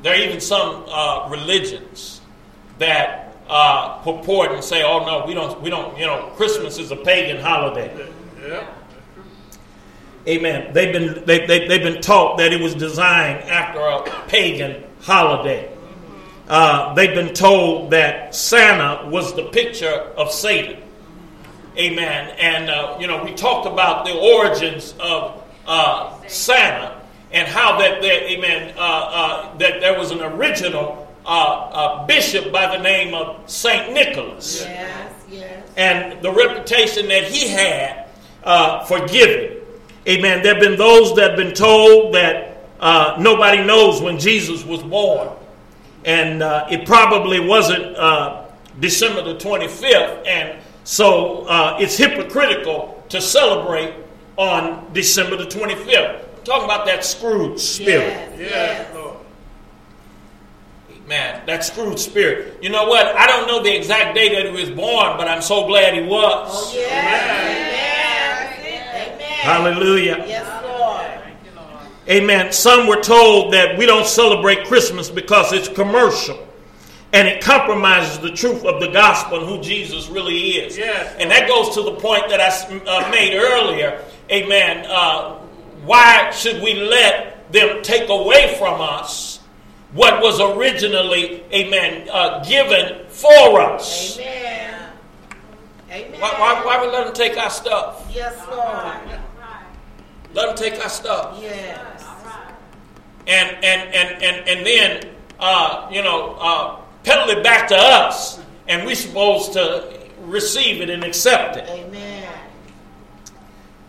There 0.02 0.14
are 0.14 0.18
even 0.18 0.40
some 0.40 0.86
uh, 0.88 1.28
religions 1.30 2.22
that 2.80 3.31
uh, 3.52 3.98
purport 4.02 4.54
and 4.54 4.64
say, 4.64 4.82
"Oh 4.82 5.06
no, 5.06 5.26
we 5.28 5.34
don't, 5.34 5.62
we 5.62 5.70
don't, 5.70 5.98
you 5.98 6.06
know, 6.06 6.32
Christmas 6.38 6.80
is 6.80 6.90
a 6.92 6.96
pagan 6.96 7.44
holiday." 7.44 8.08
Yeah. 8.42 8.66
Amen. 10.28 10.72
They've 10.74 10.94
been 10.94 11.26
they, 11.26 11.46
they, 11.46 11.68
they've 11.68 11.84
been 11.84 12.02
taught 12.02 12.38
that 12.38 12.54
it 12.54 12.62
was 12.62 12.74
designed 12.74 13.50
after 13.50 13.82
a 13.82 14.28
pagan 14.28 14.84
holiday. 15.02 15.70
Uh, 16.48 16.94
they've 16.94 17.14
been 17.14 17.34
told 17.34 17.92
that 17.92 18.34
Santa 18.34 19.10
was 19.10 19.36
the 19.36 19.44
picture 19.50 20.12
of 20.18 20.32
Satan. 20.32 20.82
Amen. 21.78 22.36
And 22.40 22.70
uh, 22.70 22.98
you 23.02 23.08
know 23.08 23.22
we 23.22 23.34
talked 23.34 23.68
about 23.68 24.06
the 24.06 24.18
origins 24.18 24.96
of 25.00 25.44
uh, 25.68 26.18
Santa 26.28 27.02
and 27.34 27.48
how 27.48 27.80
that 27.80 28.02
there, 28.02 28.24
amen, 28.24 28.74
uh, 28.78 28.82
uh, 28.82 29.58
that 29.58 29.80
there 29.80 29.98
was 29.98 30.12
an 30.12 30.22
original 30.22 31.01
uh, 31.26 31.30
uh, 31.30 32.06
bishop 32.08 32.52
by 32.52 32.76
the 32.76 32.82
name 32.82 33.14
of 33.14 33.50
Saint 33.50 33.94
Nicholas 33.94 34.62
Yes, 34.62 35.14
yes. 35.30 35.70
and 35.78 36.22
the 36.22 36.32
reputation 36.32 37.08
that 37.08 37.24
he 37.26 37.48
had 37.50 38.08
uh, 38.44 38.84
for 38.86 39.06
giving. 39.08 39.58
Amen. 40.08 40.42
There 40.42 40.54
have 40.56 40.62
been 40.64 40.78
those 40.78 41.16
that 41.16 41.32
have 41.32 41.38
been 41.38 41.54
told 41.54 42.16
that 42.16 42.66
uh, 42.80 43.16
nobody 43.20 43.64
knows 43.64 44.02
when 44.02 44.18
Jesus 44.18 44.64
was 44.66 44.82
born. 44.82 45.30
And 46.06 46.42
uh, 46.42 46.66
it 46.72 46.88
probably 46.88 47.40
wasn't 47.40 47.96
uh, 47.96 48.46
December 48.80 49.22
the 49.22 49.36
25th. 49.36 50.26
And 50.28 50.60
so 50.84 51.46
uh, 51.46 51.78
it's 51.80 51.96
hypocritical 51.98 53.04
to 53.10 53.22
celebrate 53.22 53.94
on 54.38 54.92
December 54.94 55.36
the 55.38 55.46
25th. 55.46 56.26
I'm 56.38 56.44
talking 56.44 56.66
about 56.66 56.88
that 56.88 57.06
Scrooge 57.06 57.60
spirit. 57.60 58.08
Yes, 58.08 58.40
Yes. 58.40 58.96
Man, 61.12 61.46
that 61.46 61.66
Scrooge 61.66 62.00
spirit. 62.00 62.58
You 62.62 62.70
know 62.70 62.86
what? 62.86 63.06
I 63.06 63.28
don't 63.28 63.46
know 63.46 63.62
the 63.62 63.76
exact 63.76 64.16
day 64.16 64.34
that 64.34 64.46
he 64.46 64.52
was 64.54 64.70
born, 64.70 65.18
but 65.18 65.28
I'm 65.28 65.42
so 65.42 65.68
glad 65.68 65.94
he 65.94 66.04
was. 66.04 66.48
Oh, 66.50 66.72
yes. 66.74 68.56
Amen. 68.64 69.10
Amen. 69.10 69.20
Hallelujah. 69.20 70.24
Yes, 70.26 70.64
Lord. 70.64 71.68
Amen. 72.08 72.54
Some 72.54 72.88
were 72.88 73.02
told 73.02 73.52
that 73.52 73.78
we 73.78 73.86
don't 73.86 74.08
celebrate 74.08 74.66
Christmas 74.68 75.10
because 75.10 75.52
it's 75.52 75.68
commercial 75.68 76.48
and 77.12 77.28
it 77.28 77.44
compromises 77.44 78.20
the 78.20 78.32
truth 78.32 78.64
of 78.64 78.80
the 78.80 78.88
gospel 78.88 79.40
and 79.40 79.50
who 79.50 79.62
Jesus 79.62 80.08
really 80.08 80.52
is. 80.52 80.78
Yes. 80.78 81.14
And 81.20 81.30
that 81.30 81.46
goes 81.46 81.76
to 81.76 81.82
the 81.82 81.96
point 81.96 82.30
that 82.30 82.40
I 82.40 82.48
uh, 82.88 83.12
made 83.12 83.38
earlier. 83.38 84.02
Amen. 84.32 84.86
Uh, 84.88 85.40
why 85.84 86.32
should 86.32 86.64
we 86.64 86.76
let 86.76 87.52
them 87.52 87.82
take 87.82 88.08
away 88.08 88.56
from 88.58 88.80
us 88.80 89.41
what 89.94 90.22
was 90.22 90.40
originally, 90.40 91.44
amen, 91.52 92.08
uh, 92.12 92.44
given 92.44 93.06
for 93.10 93.60
us? 93.60 94.18
Amen. 94.20 94.90
Amen. 95.92 96.22
Why, 96.22 96.32
why, 96.40 96.66
why 96.66 96.86
we 96.86 96.92
let 96.92 97.06
them 97.06 97.14
take 97.14 97.38
our 97.38 97.50
stuff? 97.50 98.10
Yes, 98.14 98.38
Lord. 98.50 99.20
Let 100.34 100.48
them 100.48 100.56
take 100.56 100.82
our 100.82 100.90
stuff. 100.90 101.38
Yes. 101.42 102.06
and 103.28 103.64
and 103.64 103.94
and 103.94 104.24
and, 104.24 104.48
and 104.48 104.66
then 104.66 105.10
uh, 105.40 105.90
you 105.92 106.02
know 106.02 106.38
uh, 106.40 106.82
peddle 107.04 107.30
it 107.30 107.44
back 107.44 107.68
to 107.68 107.76
us, 107.76 108.40
and 108.68 108.86
we're 108.86 108.96
supposed 108.96 109.54
to 109.54 110.00
receive 110.22 110.82
it 110.82 110.90
and 110.90 111.04
accept 111.04 111.58
it. 111.58 111.68
Amen. 111.70 112.30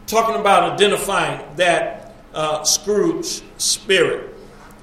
Talking 0.07 0.41
about 0.41 0.73
identifying 0.73 1.41
that 1.57 2.15
uh, 2.35 2.65
Scrooge 2.65 3.43
spirit, 3.59 4.32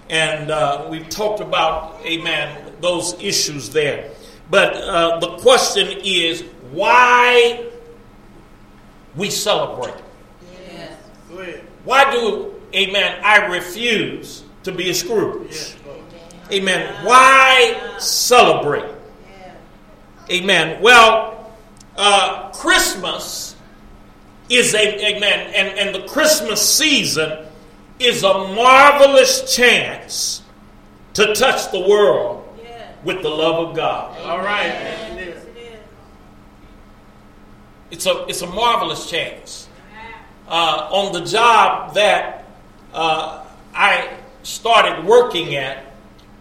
and 0.10 0.50
uh, 0.50 0.88
we've 0.89 1.08
talked 1.10 1.39
about, 1.39 2.00
amen, 2.06 2.74
those 2.82 3.13
issues 3.22 3.70
there. 3.70 4.12
But 4.50 4.75
uh, 4.75 5.20
the 5.20 5.38
question 5.38 5.88
is 6.04 6.44
why 6.72 7.66
we 9.16 9.30
celebrate. 9.30 9.94
Yes. 10.72 10.98
Why 11.84 12.12
do, 12.12 12.54
amen, 12.74 13.22
I 13.24 13.46
refuse 13.48 14.44
to 14.63 14.72
be 14.72 14.89
a 14.89 14.94
Scrooge? 14.94 15.75
Amen. 16.51 17.06
Why 17.06 17.96
celebrate? 18.00 18.96
Amen. 20.32 20.82
Well, 20.82 21.54
uh, 21.98 22.51
Christmas 22.51 23.56
is 24.50 24.74
a 24.74 25.16
amen, 25.16 25.54
and, 25.56 25.78
and 25.78 25.96
the 25.96 26.08
Christmas 26.08 26.68
season 26.68 27.46
is 28.00 28.24
a 28.24 28.34
marvelous 28.34 29.56
chance 29.56 30.41
to 31.13 31.34
touch 31.36 31.72
the 31.72 31.79
world 31.79 32.46
with 33.03 33.22
the 33.22 33.29
love 33.29 33.70
of 33.70 33.75
God. 33.75 34.18
All 34.22 34.39
right. 34.39 34.65
Yes, 34.65 35.12
it 35.12 35.27
is. 35.27 35.44
It's 37.91 38.06
a 38.06 38.25
it's 38.27 38.41
a 38.41 38.48
marvelous 38.48 39.10
chance. 39.10 39.68
Uh, 40.48 40.89
on 40.91 41.13
the 41.13 41.24
job 41.25 41.94
that 41.94 42.46
uh, 42.91 43.46
I 43.74 44.18
started 44.41 45.06
working 45.06 45.56
at, 45.56 45.94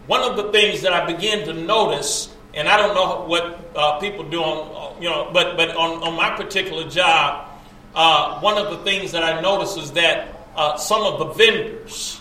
one 0.07 0.21
of 0.21 0.35
the 0.35 0.51
things 0.51 0.81
that 0.81 0.93
I 0.93 1.05
began 1.05 1.45
to 1.45 1.53
notice, 1.53 2.35
and 2.55 2.67
I 2.67 2.75
don't 2.77 2.95
know 2.95 3.25
what 3.27 3.71
uh, 3.75 3.99
people 3.99 4.27
do 4.27 4.41
on, 4.41 5.01
you 5.01 5.09
know, 5.09 5.29
but 5.31 5.57
but 5.57 5.75
on, 5.75 6.01
on 6.01 6.15
my 6.15 6.31
particular 6.31 6.89
job, 6.89 7.49
uh, 7.93 8.39
one 8.39 8.57
of 8.57 8.71
the 8.71 8.83
things 8.83 9.11
that 9.11 9.23
I 9.23 9.41
noticed 9.41 9.77
is 9.77 9.91
that 9.91 10.38
uh, 10.59 10.75
some 10.75 11.03
of 11.03 11.19
the 11.19 11.25
vendors 11.33 12.19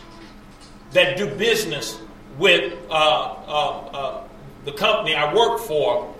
that 0.92 1.16
do 1.16 1.26
business 1.34 2.00
with 2.38 2.72
uh, 2.88 2.94
uh, 2.94 3.78
uh, 3.92 4.24
the 4.64 4.70
company 4.70 5.16
I 5.16 5.34
work 5.34 5.58
for, 5.58 6.14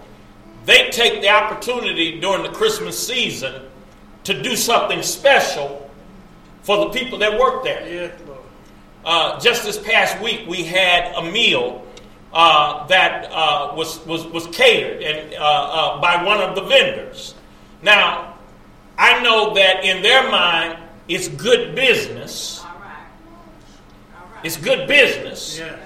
they 0.65 0.91
take 0.91 1.23
the 1.23 1.29
opportunity 1.29 2.21
during 2.21 2.43
the 2.43 2.49
Christmas 2.51 2.99
season 2.99 3.63
to 4.25 4.43
do 4.43 4.57
something 4.57 5.01
special 5.01 5.89
for 6.63 6.79
the 6.79 6.91
people 6.91 7.19
that 7.19 7.39
work 7.39 7.63
there. 7.63 8.13
Uh, 9.05 9.39
just 9.39 9.63
this 9.63 9.79
past 9.79 10.21
week, 10.21 10.45
we 10.49 10.65
had 10.65 11.15
a 11.15 11.23
meal 11.23 11.87
uh, 12.33 12.85
that 12.89 13.31
uh, 13.31 13.73
was, 13.77 14.05
was, 14.07 14.27
was 14.27 14.49
catered 14.49 15.03
and, 15.03 15.35
uh, 15.35 15.37
uh, 15.39 16.01
by 16.01 16.25
one 16.25 16.41
of 16.41 16.57
the 16.57 16.63
vendors. 16.63 17.37
Now, 17.81 18.37
I 18.99 19.23
know 19.23 19.55
that 19.55 19.85
in 19.85 20.03
their 20.03 20.29
mind, 20.29 20.88
it's 21.09 21.29
good 21.29 21.75
business. 21.75 22.65
It's 24.45 24.57
good 24.57 24.87
business. 24.87 25.59
Yeah. 25.59 25.77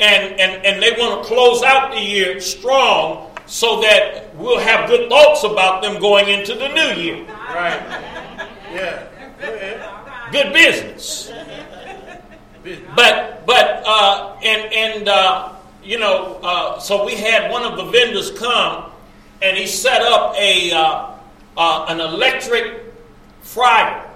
And, 0.00 0.40
and, 0.40 0.66
and 0.66 0.82
they 0.82 0.90
want 0.98 1.22
to 1.22 1.28
close 1.28 1.62
out 1.62 1.92
the 1.92 2.00
year 2.00 2.40
strong 2.40 3.30
so 3.46 3.80
that 3.82 4.34
we'll 4.34 4.58
have 4.58 4.88
good 4.88 5.08
thoughts 5.08 5.44
about 5.44 5.82
them 5.82 6.00
going 6.00 6.28
into 6.28 6.54
the 6.54 6.68
new 6.68 7.00
year. 7.00 7.24
Right. 7.24 7.80
Yeah. 8.72 9.06
Good 10.32 10.52
business. 10.52 11.30
Business. 12.62 12.90
But 12.96 13.46
but 13.46 13.82
uh, 13.86 14.36
and 14.42 14.72
and 14.72 15.08
uh, 15.08 15.52
you 15.82 15.98
know, 15.98 16.40
uh, 16.42 16.78
so 16.80 17.04
we 17.04 17.14
had 17.14 17.50
one 17.50 17.62
of 17.62 17.76
the 17.76 17.84
vendors 17.84 18.30
come, 18.30 18.90
and 19.42 19.56
he 19.56 19.66
set 19.66 20.00
up 20.00 20.34
a 20.36 20.72
uh, 20.72 21.10
uh, 21.56 21.86
an 21.88 22.00
electric 22.00 22.92
fryer, 23.42 24.10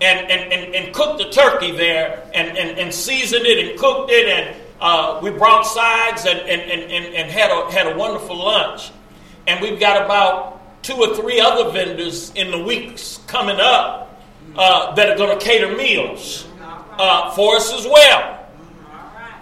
and, 0.00 0.30
and 0.30 0.52
and 0.52 0.74
and 0.74 0.94
cooked 0.94 1.18
the 1.18 1.30
turkey 1.30 1.72
there, 1.72 2.28
and 2.34 2.56
and, 2.56 2.78
and 2.78 2.92
seasoned 2.92 3.46
it 3.46 3.70
and 3.70 3.78
cooked 3.78 4.10
it, 4.10 4.28
and 4.28 4.56
uh, 4.80 5.18
we 5.22 5.30
brought 5.30 5.62
sides 5.62 6.26
and 6.26 6.38
and, 6.40 6.62
and, 6.62 6.82
and 6.92 7.14
and 7.14 7.30
had 7.30 7.50
a 7.50 7.70
had 7.70 7.86
a 7.86 7.96
wonderful 7.96 8.36
lunch, 8.36 8.90
and 9.46 9.60
we've 9.60 9.80
got 9.80 10.04
about 10.04 10.82
two 10.82 10.94
or 10.94 11.16
three 11.16 11.40
other 11.40 11.70
vendors 11.70 12.30
in 12.34 12.50
the 12.50 12.62
weeks 12.62 13.20
coming 13.26 13.58
up 13.58 14.22
uh, 14.56 14.94
that 14.94 15.10
are 15.10 15.16
going 15.16 15.36
to 15.36 15.44
cater 15.44 15.74
meals 15.76 16.46
uh, 16.98 17.30
for 17.32 17.56
us 17.56 17.72
as 17.72 17.84
well. 17.86 18.46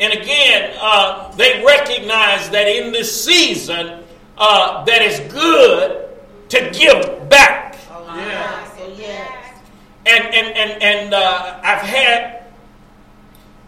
And 0.00 0.12
again, 0.12 0.76
uh, 0.80 1.32
they 1.37 1.62
recognize 1.64 2.50
that 2.50 2.66
in 2.66 2.92
this 2.92 3.25
season, 3.25 4.02
uh, 4.37 4.84
that 4.84 5.02
it's 5.02 5.20
good 5.32 6.08
to 6.49 6.70
give 6.70 7.28
back. 7.28 7.76
Yeah. 8.99 9.44
So 10.06 10.12
yes. 10.12 10.25
And 10.25 10.34
and 10.34 10.56
and 10.56 10.82
and 10.82 11.14
uh, 11.14 11.61
I've 11.62 11.82
had 11.82 12.42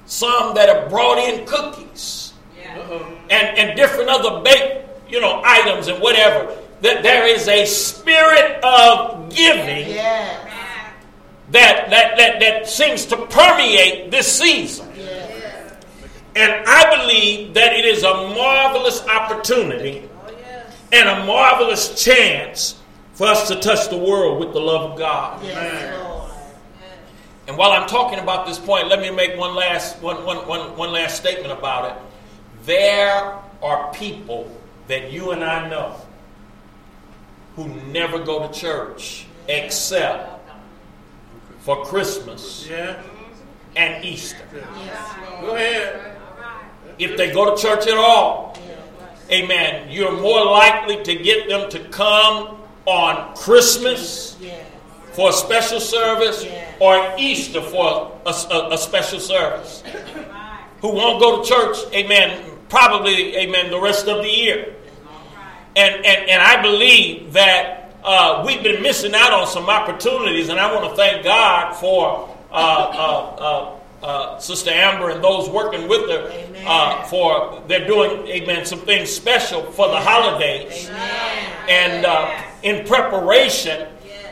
some 0.07 0.55
that 0.55 0.69
have 0.69 0.89
brought 0.91 1.19
in 1.19 1.45
cookies 1.47 2.33
Uh-oh. 2.63 3.19
and 3.31 3.59
and 3.59 3.77
different 3.77 4.09
other 4.11 4.43
baked, 4.43 5.11
you 5.11 5.21
know, 5.21 5.43
items 5.45 5.89
and 5.89 6.01
whatever. 6.01 6.55
That 6.83 7.03
there 7.03 7.27
is 7.27 7.49
a 7.49 7.65
spirit 7.65 8.63
of 8.63 9.31
giving 9.35 9.89
Yes. 9.89 10.47
that 11.51 11.89
that 11.91 12.17
that 12.19 12.41
that 12.41 12.69
seems 12.69 13.07
to 13.07 13.17
permeate 13.27 14.11
this 14.11 14.31
season. 14.31 14.93
Yes. 14.97 15.73
And 16.37 16.53
I 16.67 16.97
believe 16.99 17.55
that 17.55 17.73
it 17.73 17.87
is 17.87 18.03
a 18.03 18.13
marvelous 18.13 19.01
opportunity 19.07 20.07
and 20.93 21.09
a 21.09 21.25
marvelous 21.25 22.05
chance 22.05 22.79
for 23.15 23.27
us 23.27 23.49
to 23.49 23.57
touch 23.57 23.89
the 23.89 23.97
world 23.97 24.39
with 24.39 24.53
the 24.53 24.61
love 24.61 24.93
of 24.93 24.99
God. 24.99 25.43
Yes, 25.43 25.97
Lord. 25.99 26.06
And 27.49 27.57
while 27.57 27.71
I'm 27.73 27.89
talking 27.89 28.19
about 28.19 28.47
this 28.47 28.59
point, 28.59 28.89
let 28.89 29.01
me 29.01 29.11
make 29.11 29.37
one 29.39 29.55
last 29.55 30.01
one, 30.03 30.25
one, 30.25 30.39
one, 30.49 30.77
one 30.77 30.93
last 30.93 31.17
statement 31.17 31.53
about 31.53 31.93
it. 31.93 32.03
There 32.65 33.35
are 33.63 33.93
people 33.93 34.51
that 34.89 35.13
you 35.13 35.31
and 35.31 35.45
I 35.45 35.69
know 35.69 35.97
who 37.55 37.69
never 37.93 38.19
go 38.19 38.47
to 38.47 38.53
church 38.53 39.27
except 39.49 40.41
for 41.61 41.85
Christmas 41.85 42.67
Yeah. 42.69 43.01
and 43.77 44.05
Easter. 44.05 44.39
Go 45.41 45.55
ahead. 45.55 46.17
If 46.99 47.17
they 47.17 47.33
go 47.33 47.55
to 47.55 47.61
church 47.61 47.87
at 47.87 47.97
all, 47.97 48.57
amen, 49.31 49.91
you're 49.91 50.13
more 50.21 50.45
likely 50.45 51.03
to 51.05 51.15
get 51.15 51.49
them 51.49 51.71
to 51.71 51.79
come 51.91 52.59
on 52.87 53.35
Christmas 53.37 54.37
Yes. 54.41 54.66
For 55.17 55.31
a 55.31 55.33
special 55.33 55.81
service 55.81 56.47
or 56.79 57.15
Easter 57.19 57.63
for 57.63 58.13
a, 58.27 58.31
a- 58.31 58.75
a 58.75 58.79
special 58.79 59.19
service. 59.19 59.83
Who 60.83 60.93
won't 60.93 61.21
go 61.21 61.43
to 61.43 61.49
church, 61.49 61.79
amen, 61.95 62.51
probably, 62.69 63.35
amen, 63.39 63.71
the 63.71 63.81
rest 63.81 64.07
of 64.09 64.23
the 64.23 64.29
year. 64.31 64.75
And, 65.75 65.95
and, 66.05 66.29
and 66.31 66.43
I 66.43 66.61
believe 66.63 67.33
that 67.33 67.93
uh, 68.05 68.43
we've 68.47 68.63
been 68.63 68.83
missing 68.83 69.15
out 69.15 69.33
on 69.33 69.47
some 69.47 69.69
opportunities, 69.71 70.49
and 70.51 70.61
I 70.61 70.73
want 70.73 70.89
to 70.91 70.97
thank 70.97 71.25
God 71.25 71.75
for 71.75 72.29
uh, 72.53 72.55
uh, 72.55 73.77
uh, 74.03 74.07
uh, 74.07 74.39
Sister 74.39 74.71
Amber 74.71 75.11
and 75.11 75.25
those 75.25 75.49
working 75.49 75.89
with 75.89 76.09
her 76.11 76.31
uh, 76.67 77.03
for 77.05 77.63
they're 77.67 77.87
doing, 77.87 78.27
amen, 78.29 78.65
some 78.67 78.81
things 78.81 79.11
special 79.11 79.63
for 79.73 79.89
the 79.89 79.97
holidays 80.01 80.89
Amen. 80.89 81.69
and 81.69 82.05
uh, 82.07 82.43
in 82.63 82.87
preparation. 82.87 83.89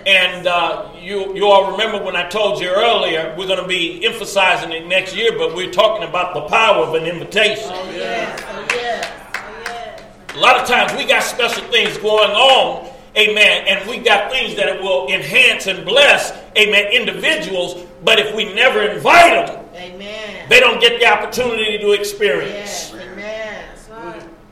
And 0.06 0.46
uh, 0.46 0.90
you, 1.00 1.34
you 1.34 1.46
all 1.46 1.72
remember 1.72 2.04
when 2.04 2.14
I 2.14 2.28
told 2.28 2.60
you 2.60 2.68
earlier, 2.68 3.34
we're 3.38 3.46
going 3.46 3.62
to 3.62 3.68
be 3.68 4.04
emphasizing 4.04 4.70
it 4.72 4.86
next 4.86 5.16
year, 5.16 5.36
but 5.36 5.54
we're 5.54 5.70
talking 5.72 6.06
about 6.06 6.34
the 6.34 6.42
power 6.42 6.84
of 6.84 6.94
an 6.94 7.04
invitation. 7.04 7.70
Oh, 7.72 7.90
yes. 7.90 8.42
Oh, 8.46 8.66
yes. 8.70 9.12
Oh, 9.34 9.62
yes. 9.66 10.02
A 10.34 10.38
lot 10.38 10.60
of 10.60 10.68
times 10.68 10.92
we 10.92 11.06
got 11.06 11.22
special 11.22 11.64
things 11.70 11.96
going 11.96 12.30
on, 12.32 12.90
amen, 13.16 13.64
and 13.66 13.88
we 13.88 13.98
got 13.98 14.30
things 14.30 14.54
that 14.56 14.82
will 14.82 15.08
enhance 15.08 15.66
and 15.68 15.86
bless, 15.86 16.32
amen, 16.58 16.92
individuals, 16.92 17.86
but 18.04 18.18
if 18.18 18.34
we 18.34 18.52
never 18.52 18.82
invite 18.82 19.46
them, 19.46 19.64
Amen. 19.74 20.48
they 20.50 20.60
don't 20.60 20.80
get 20.80 21.00
the 21.00 21.06
opportunity 21.06 21.78
to 21.78 21.92
experience 21.92 22.92
Yes. 22.92 22.94
Amen. 22.94 23.64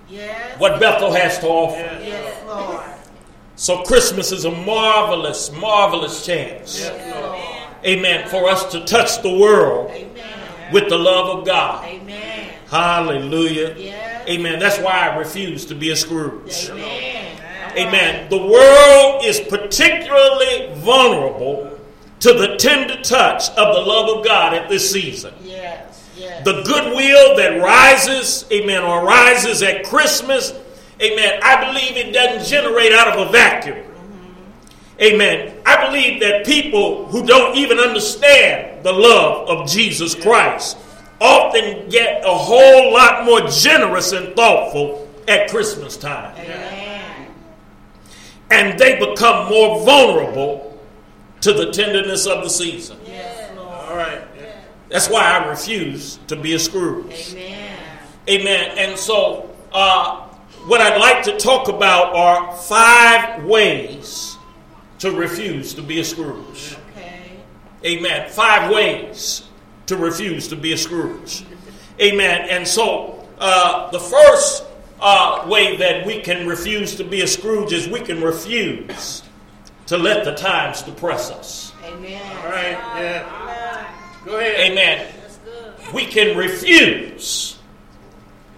Yes. 0.08 0.58
what 0.58 0.78
Bethel 0.80 1.12
has 1.12 1.38
to 1.40 1.46
offer. 1.46 1.78
Yes, 1.78 2.46
Lord. 2.46 3.01
So 3.62 3.84
Christmas 3.84 4.32
is 4.32 4.44
a 4.44 4.50
marvelous, 4.50 5.52
marvelous 5.52 6.26
chance. 6.26 6.80
Yes, 6.80 7.78
amen, 7.86 8.28
for 8.28 8.48
us 8.48 8.72
to 8.72 8.84
touch 8.84 9.22
the 9.22 9.32
world 9.38 9.88
Amen. 9.92 10.72
with 10.72 10.88
the 10.88 10.98
love 10.98 11.38
of 11.38 11.46
God. 11.46 11.84
Amen. 11.84 12.54
Hallelujah. 12.68 13.76
Yes. 13.78 14.28
Amen. 14.28 14.58
That's 14.58 14.80
why 14.80 15.08
I 15.08 15.16
refuse 15.16 15.64
to 15.66 15.76
be 15.76 15.92
a 15.92 15.96
Scrooge. 15.96 16.70
Amen. 16.70 17.40
Amen. 17.76 18.30
The 18.30 18.38
world 18.38 19.24
is 19.24 19.38
particularly 19.38 20.74
vulnerable 20.80 21.78
to 22.18 22.32
the 22.32 22.56
tender 22.56 23.00
touch 23.00 23.48
of 23.50 23.76
the 23.76 23.80
love 23.80 24.18
of 24.18 24.24
God 24.24 24.54
at 24.54 24.68
this 24.68 24.90
season. 24.90 25.34
Yes. 25.40 26.10
Yes. 26.16 26.44
The 26.44 26.64
goodwill 26.64 27.36
that 27.36 27.62
rises, 27.62 28.44
amen, 28.50 28.82
or 28.82 29.04
rises 29.06 29.62
at 29.62 29.84
Christmas, 29.84 30.52
amen, 31.00 31.40
I 31.42 31.64
believe 31.66 31.96
it 31.96 32.12
doesn't 32.12 32.48
generate 32.48 32.92
out 32.92 33.16
of 33.16 33.28
a 33.28 33.32
vacuum. 33.32 33.92
Amen. 35.00 35.60
I 35.66 35.86
believe 35.86 36.20
that 36.20 36.46
people 36.46 37.06
who 37.06 37.26
don't 37.26 37.56
even 37.56 37.78
understand 37.78 38.84
the 38.84 38.92
love 38.92 39.48
of 39.48 39.68
Jesus 39.68 40.14
Christ 40.14 40.76
often 41.20 41.88
get 41.88 42.24
a 42.24 42.34
whole 42.34 42.92
lot 42.92 43.24
more 43.24 43.40
generous 43.48 44.12
and 44.12 44.34
thoughtful 44.36 45.08
at 45.26 45.50
Christmas 45.50 45.96
time. 45.96 46.36
Amen. 46.36 47.28
And 48.50 48.78
they 48.78 48.98
become 48.98 49.48
more 49.48 49.84
vulnerable 49.84 50.80
to 51.40 51.52
the 51.52 51.72
tenderness 51.72 52.26
of 52.26 52.44
the 52.44 52.50
season. 52.50 52.98
Yes, 53.06 53.56
All 53.58 53.96
right. 53.96 54.22
Yeah. 54.36 54.60
That's 54.88 55.08
why 55.08 55.22
I 55.22 55.48
refuse 55.48 56.18
to 56.28 56.36
be 56.36 56.54
a 56.54 56.58
Scrooge. 56.58 57.32
Amen. 57.32 57.78
Amen. 58.28 58.78
And 58.78 58.98
so, 58.98 59.50
uh, 59.72 60.28
what 60.66 60.80
I'd 60.80 60.98
like 60.98 61.24
to 61.24 61.36
talk 61.38 61.68
about 61.68 62.14
are 62.14 62.56
five 62.56 63.44
ways 63.44 64.36
to 65.00 65.10
refuse 65.10 65.74
to 65.74 65.82
be 65.82 66.00
a 66.00 66.04
Scrooge. 66.04 66.76
Okay. 66.90 67.32
Amen. 67.84 68.30
Five 68.30 68.70
ways 68.70 69.42
to 69.86 69.96
refuse 69.96 70.48
to 70.48 70.56
be 70.56 70.72
a 70.72 70.76
Scrooge. 70.76 71.44
Amen. 72.00 72.48
And 72.48 72.66
so, 72.66 73.26
uh, 73.38 73.90
the 73.90 73.98
first 73.98 74.64
uh, 75.00 75.46
way 75.48 75.76
that 75.76 76.06
we 76.06 76.20
can 76.20 76.46
refuse 76.46 76.94
to 76.96 77.04
be 77.04 77.22
a 77.22 77.26
Scrooge 77.26 77.72
is 77.72 77.88
we 77.88 78.00
can 78.00 78.22
refuse 78.22 79.22
to 79.86 79.98
let 79.98 80.24
the 80.24 80.34
times 80.34 80.82
depress 80.82 81.30
us. 81.30 81.72
Amen. 81.84 82.36
All 82.36 82.50
right. 82.50 82.70
Yeah. 82.70 83.94
Go 84.24 84.38
ahead. 84.38 84.72
Amen. 84.72 85.14
We 85.92 86.06
can 86.06 86.36
refuse 86.36 87.58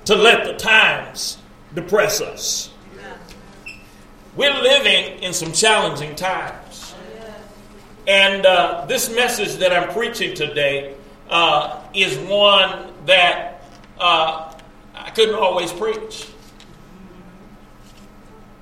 to 0.04 0.14
let 0.14 0.44
the 0.44 0.54
times 0.54 1.38
depress 1.74 2.20
us. 2.20 2.70
We're 4.36 4.54
living 4.62 5.22
in 5.22 5.32
some 5.32 5.52
challenging 5.52 6.16
times. 6.16 6.94
And 8.06 8.44
uh, 8.44 8.84
this 8.86 9.14
message 9.14 9.56
that 9.56 9.72
I'm 9.72 9.92
preaching 9.92 10.34
today 10.34 10.94
uh, 11.30 11.80
is 11.94 12.18
one 12.28 12.92
that 13.06 13.64
uh, 13.98 14.52
I 14.94 15.10
couldn't 15.10 15.36
always 15.36 15.72
preach. 15.72 16.28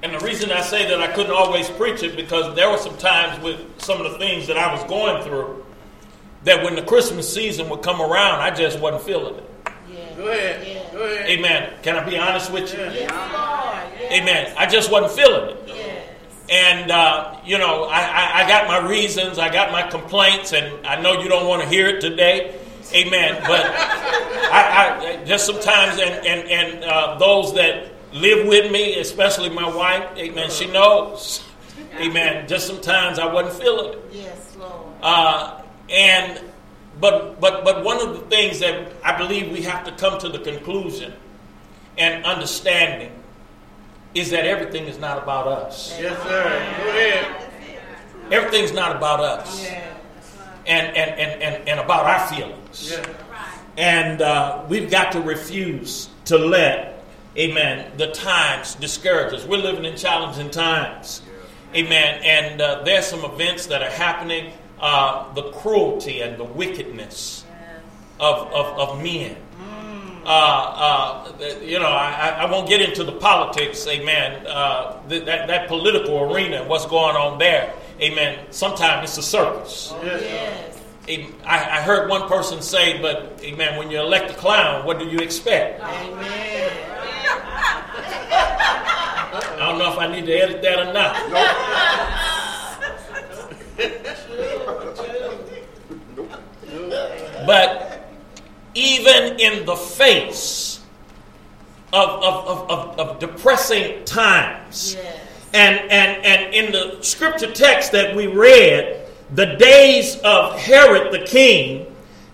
And 0.03 0.15
the 0.15 0.19
reason 0.19 0.51
I 0.51 0.61
say 0.61 0.89
that 0.89 1.01
I 1.01 1.07
couldn't 1.13 1.33
always 1.33 1.71
preach 1.71 2.03
it 2.03 2.17
because 2.17 2.55
there 2.57 2.69
were 2.71 2.79
some 2.79 2.97
times 2.99 3.43
with 3.43 3.81
some 3.81 4.05
of 4.05 4.13
the 4.13 4.19
things 4.19 4.47
that 4.49 4.59
I 4.59 4.73
was 4.73 4.83
going 4.85 5.23
through 5.23 5.65
that 6.45 6.63
when 6.65 6.75
the 6.75 6.83
Christmas 6.83 7.33
season 7.33 7.69
would 7.69 7.83
come 7.83 8.01
around, 8.01 8.41
I 8.41 8.51
just 8.51 8.81
wasn't 8.81 9.05
feeling 9.05 9.37
it. 9.37 9.51
Yes. 9.89 10.17
Go 10.17 10.29
ahead. 10.29 10.67
Yes. 10.67 10.82
Go 10.93 11.03
ahead. 11.03 11.31
Amen. 11.31 11.73
Can 11.83 11.97
I 11.97 12.09
be 12.09 12.19
honest 12.19 12.53
with 12.53 12.73
you? 12.73 12.81
Yes. 12.81 13.11
Amen. 14.13 14.53
I 14.57 14.67
just 14.67 14.91
wasn't 14.91 15.13
feeling 15.13 15.51
it. 15.51 15.63
Yes. 15.67 16.09
and, 16.51 16.91
uh, 16.91 17.39
you 17.45 17.59
know, 17.59 17.85
I, 17.85 18.01
I, 18.01 18.45
I, 18.45 18.49
got 18.49 18.69
my 18.69 18.89
reasons, 18.89 19.39
I 19.39 19.51
got 19.51 19.73
my 19.73 19.83
complaints, 19.83 20.53
and 20.53 20.87
I 20.87 21.01
know 21.01 21.23
you 21.23 21.29
don't 21.29 21.49
want 21.49 21.63
to 21.63 21.69
hear 21.69 21.89
it 21.89 22.01
today. 22.01 22.59
Amen. 22.95 23.41
But 23.47 23.65
I, 24.53 25.19
I 25.21 25.25
just 25.25 25.47
sometimes, 25.47 25.99
and, 25.99 26.27
and, 26.27 26.49
and 26.49 26.85
uh, 26.85 27.17
those 27.19 27.55
that 27.55 27.93
live 28.13 28.47
with 28.47 28.71
me, 28.71 28.99
especially 28.99 29.49
my 29.49 29.75
wife, 29.75 30.05
amen, 30.19 30.51
she 30.51 30.67
knows. 30.67 31.43
Amen. 31.97 32.47
Just 32.49 32.67
sometimes 32.67 33.19
I 33.19 33.33
wasn't 33.33 33.63
feeling 33.63 33.93
it. 33.95 33.99
Yes, 34.13 34.57
Lord. 34.59 34.95
Uh, 35.03 35.63
and 35.89 36.52
but 37.03 37.41
but 37.41 37.65
but 37.65 37.85
one 37.85 38.01
of 38.01 38.15
the 38.15 38.21
things 38.35 38.61
that 38.61 38.93
I 39.05 39.19
believe 39.19 39.53
we 39.53 39.63
have 39.63 39.85
to 39.85 39.93
come 39.93 40.19
to 40.21 40.29
the 40.31 40.39
conclusion 40.39 41.13
and 41.99 42.25
understanding 42.25 43.13
is 44.15 44.31
that 44.31 44.45
everything 44.45 44.85
is 44.85 44.99
not 44.99 45.23
about 45.23 45.49
us. 45.49 45.99
Yes, 46.01 46.17
sir. 46.23 46.43
Go 46.79 46.89
ahead. 46.91 47.51
Everything's 48.31 48.73
not 48.73 48.95
about 48.97 49.21
us. 49.21 49.65
Yeah. 49.65 49.95
And, 50.67 50.97
and, 50.97 51.11
and, 51.21 51.43
and, 51.43 51.69
and 51.69 51.81
about 51.81 52.05
our 52.05 52.27
feelings. 52.29 52.93
Yeah. 52.93 53.07
And 53.77 54.23
uh, 54.23 54.65
we've 54.69 54.91
got 54.91 55.13
to 55.13 55.21
refuse 55.21 56.09
to 56.27 56.39
let, 56.39 57.03
amen, 57.37 57.93
the 57.97 58.13
times 58.13 58.75
discourage 58.77 59.35
us. 59.35 59.45
We're 59.45 59.57
living 59.57 59.85
in 59.85 59.97
challenging 59.97 60.51
times. 60.51 61.23
Amen. 61.75 62.21
And 62.23 62.61
uh, 62.61 62.83
there's 62.85 63.07
some 63.07 63.25
events 63.25 63.67
that 63.67 63.83
are 63.83 63.91
happening. 63.91 64.53
Uh, 64.83 65.33
the 65.35 65.53
cruelty 65.53 66.23
and 66.23 66.37
the 66.37 66.45
wickedness 66.45 67.45
of, 68.19 68.53
of, 68.53 68.79
of 68.79 69.01
men. 69.01 69.37
Uh, 70.25 70.29
uh, 70.29 71.33
you 71.63 71.79
know, 71.79 71.87
I, 71.87 72.31
I 72.41 72.51
won't 72.51 72.69
get 72.69 72.81
into 72.81 73.05
the 73.05 73.13
politics, 73.13 73.87
amen, 73.87 74.45
uh, 74.47 75.01
that, 75.07 75.25
that 75.25 75.69
political 75.69 76.33
arena, 76.33 76.65
what's 76.65 76.87
going 76.87 77.15
on 77.15 77.39
there, 77.39 77.73
amen. 78.01 78.47
Sometimes 78.51 79.09
it's 79.09 79.19
a 79.19 79.23
circus. 79.23 79.95
Yes. 80.03 80.81
I, 81.09 81.79
I 81.79 81.83
heard 81.83 82.09
one 82.09 82.29
person 82.29 82.61
say, 82.61 83.01
but, 83.01 83.41
amen, 83.43 83.79
when 83.79 83.89
you 83.89 84.01
elect 84.01 84.33
a 84.33 84.35
clown, 84.35 84.85
what 84.85 84.99
do 84.99 85.07
you 85.07 85.19
expect? 85.19 85.81
Amen. 85.81 86.71
I 88.33 89.57
don't 89.59 89.79
know 89.79 89.93
if 89.93 89.99
I 89.99 90.09
need 90.09 90.27
to 90.27 90.33
edit 90.33 90.61
that 90.63 90.79
or 90.81 90.93
not. 90.93 91.17
But 97.47 98.09
even 98.75 99.39
in 99.39 99.65
the 99.67 99.77
face 99.77 100.81
of, 101.93 102.09
of, 102.23 102.71
of, 102.71 102.99
of 103.01 103.19
depressing 103.19 104.05
times, 104.05 104.95
Yes. 104.95 105.19
and, 105.53 105.79
and, 105.91 106.25
and 106.25 106.55
in 106.55 106.73
the 106.73 107.03
scripture 107.03 107.53
text 107.53 107.93
that 107.93 108.17
we 108.17 108.27
read, 108.27 109.07
the 109.35 109.47
days 109.57 110.17
of 110.25 110.59
Herod 110.59 111.13
the 111.13 111.27
king, 111.27 111.87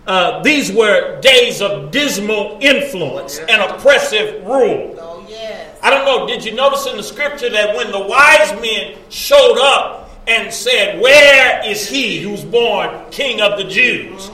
uh, 0.07 0.41
these 0.41 0.71
were 0.71 1.19
days 1.21 1.61
of 1.61 1.91
dismal 1.91 2.57
influence 2.61 3.37
and 3.39 3.61
oppressive 3.61 4.45
rule. 4.45 4.95
Oh, 4.99 5.25
yes. 5.29 5.77
I 5.83 5.89
don't 5.89 6.05
know, 6.05 6.25
did 6.25 6.43
you 6.43 6.53
notice 6.55 6.87
in 6.87 6.97
the 6.97 7.03
scripture 7.03 7.49
that 7.49 7.75
when 7.75 7.91
the 7.91 7.99
wise 7.99 8.51
men 8.61 8.97
showed 9.09 9.57
up 9.59 10.09
and 10.27 10.51
said, 10.53 11.01
Where 11.01 11.61
is 11.65 11.87
he 11.87 12.19
who's 12.21 12.43
born 12.43 12.89
king 13.11 13.41
of 13.41 13.57
the 13.57 13.65
Jews? 13.65 14.29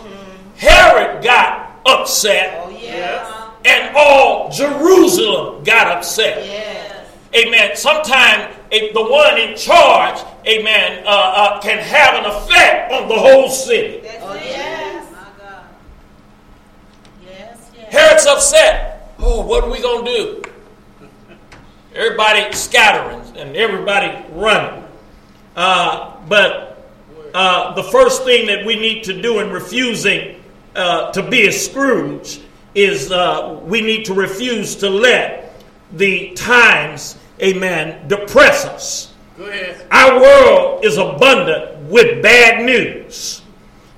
Herod 0.57 1.23
got 1.23 1.79
upset 1.85 2.61
Oh, 2.65 2.69
yes. 2.69 3.31
and 3.65 3.95
all 3.95 4.49
Jerusalem 4.51 5.63
got 5.63 5.87
upset. 5.87 6.45
Yes. 6.45 7.11
Amen. 7.35 7.75
Sometimes 7.75 8.55
the 8.71 9.05
one 9.09 9.37
in 9.37 9.55
charge, 9.57 10.19
amen, 10.47 11.03
uh, 11.05 11.09
uh, 11.09 11.61
can 11.61 11.77
have 11.79 12.15
an 12.15 12.25
effect 12.25 12.91
on 12.91 13.07
the 13.07 13.15
whole 13.15 13.49
city. 13.49 14.01
Oh, 14.21 14.33
yes. 14.35 15.13
Yes, 17.27 17.71
yes. 17.75 17.93
Herod's 17.93 18.25
upset. 18.25 19.13
Oh, 19.19 19.41
what 19.45 19.63
are 19.63 19.69
we 19.69 19.81
going 19.81 20.05
to 20.05 20.11
do? 20.11 20.41
Everybody 21.93 22.51
scattering 22.53 23.21
and 23.37 23.55
everybody 23.55 24.25
running. 24.33 24.83
Uh, 25.55 26.17
but 26.27 26.89
uh, 27.33 27.73
the 27.75 27.83
first 27.83 28.23
thing 28.23 28.47
that 28.47 28.65
we 28.65 28.75
need 28.75 29.03
to 29.05 29.21
do 29.21 29.39
in 29.39 29.49
refusing 29.51 30.41
uh, 30.75 31.11
to 31.11 31.27
be 31.27 31.47
a 31.47 31.51
Scrooge 31.51 32.41
is 32.73 33.11
uh, 33.11 33.59
we 33.63 33.81
need 33.81 34.05
to 34.05 34.13
refuse 34.13 34.75
to 34.77 34.89
let 34.89 35.63
the 35.93 36.31
times, 36.33 37.17
amen, 37.41 38.07
depress 38.07 38.65
us. 38.65 39.13
Our 39.91 40.21
world 40.21 40.85
is 40.85 40.97
abundant 40.97 41.89
with 41.89 42.21
bad 42.21 42.65
news. 42.65 43.41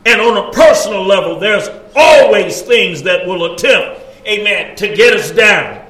And 0.05 0.21
on 0.21 0.37
a 0.37 0.51
personal 0.51 1.03
level, 1.03 1.39
there's 1.39 1.69
always 1.95 2.61
things 2.61 3.03
that 3.03 3.25
will 3.27 3.53
attempt, 3.53 4.01
amen, 4.25 4.75
to 4.77 4.95
get 4.95 5.13
us 5.13 5.31
down, 5.31 5.85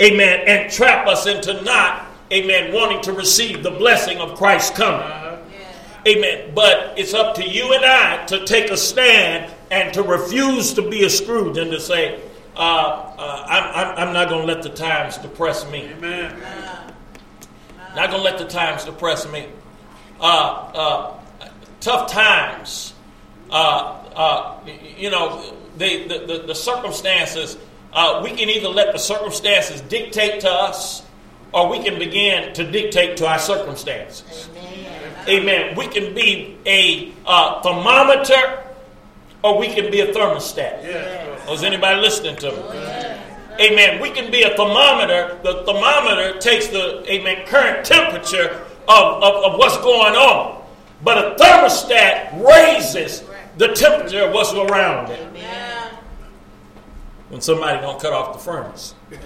amen, 0.00 0.44
and 0.46 0.72
trap 0.72 1.06
us 1.06 1.26
into 1.26 1.60
not, 1.62 2.06
amen, 2.32 2.72
wanting 2.72 3.02
to 3.02 3.12
receive 3.12 3.62
the 3.62 3.70
blessing 3.70 4.18
of 4.18 4.38
Christ's 4.38 4.76
coming. 4.76 5.24
Amen. 6.06 6.52
But 6.54 6.98
it's 6.98 7.14
up 7.14 7.34
to 7.36 7.48
you 7.48 7.72
and 7.72 7.84
I 7.84 8.26
to 8.26 8.44
take 8.44 8.70
a 8.70 8.76
stand 8.76 9.53
and 9.70 9.92
to 9.94 10.02
refuse 10.02 10.74
to 10.74 10.88
be 10.88 11.04
a 11.04 11.10
Scrooge 11.10 11.58
and 11.58 11.70
to 11.70 11.80
say, 11.80 12.20
uh, 12.56 12.58
uh, 12.58 13.46
I'm, 13.48 13.64
I'm, 13.64 14.08
I'm 14.08 14.14
not 14.14 14.28
going 14.28 14.46
to 14.46 14.46
let 14.46 14.62
the 14.62 14.70
times 14.70 15.18
depress 15.18 15.68
me. 15.70 15.88
Amen. 15.88 16.40
Not 17.96 18.10
going 18.10 18.22
to 18.22 18.24
let 18.24 18.38
the 18.38 18.46
times 18.46 18.84
depress 18.84 19.30
me. 19.30 19.46
Uh, 20.20 20.24
uh, 20.24 21.20
tough 21.80 22.10
times, 22.10 22.94
uh, 23.50 24.00
uh, 24.14 24.60
you 24.96 25.10
know, 25.10 25.54
the, 25.76 26.08
the, 26.08 26.26
the, 26.26 26.46
the 26.46 26.54
circumstances, 26.54 27.56
uh, 27.92 28.20
we 28.22 28.30
can 28.30 28.48
either 28.48 28.68
let 28.68 28.92
the 28.92 28.98
circumstances 28.98 29.80
dictate 29.82 30.40
to 30.40 30.50
us 30.50 31.04
or 31.52 31.68
we 31.70 31.82
can 31.82 31.98
begin 31.98 32.52
to 32.54 32.68
dictate 32.68 33.16
to 33.18 33.26
our 33.26 33.38
circumstances. 33.38 34.48
Amen. 34.56 35.28
Amen. 35.28 35.76
We 35.76 35.86
can 35.86 36.14
be 36.14 36.58
a 36.66 37.12
uh, 37.24 37.62
thermometer 37.62 38.63
or 39.44 39.58
we 39.58 39.68
can 39.68 39.90
be 39.90 40.00
a 40.00 40.06
thermostat. 40.06 40.82
Yes. 40.82 41.50
Is 41.50 41.62
anybody 41.62 42.00
listening 42.00 42.36
to 42.36 42.50
me? 42.50 42.62
Amen. 43.60 44.00
We 44.00 44.10
can 44.10 44.32
be 44.32 44.42
a 44.42 44.56
thermometer. 44.56 45.38
The 45.42 45.62
thermometer 45.66 46.38
takes 46.40 46.68
the 46.68 47.04
amen 47.12 47.46
current 47.46 47.84
temperature 47.84 48.64
of, 48.88 49.22
of, 49.22 49.44
of 49.44 49.58
what's 49.58 49.76
going 49.78 50.14
on. 50.14 50.64
But 51.04 51.18
a 51.18 51.36
thermostat 51.36 52.42
raises 52.42 53.22
the 53.58 53.68
temperature 53.68 54.24
of 54.24 54.32
what's 54.32 54.54
around 54.54 55.12
it. 55.12 55.20
Amen. 55.20 55.90
When 57.28 57.42
somebody 57.42 57.82
don't 57.82 58.00
cut 58.00 58.14
off 58.14 58.32
the 58.32 58.38
furnace. 58.38 58.94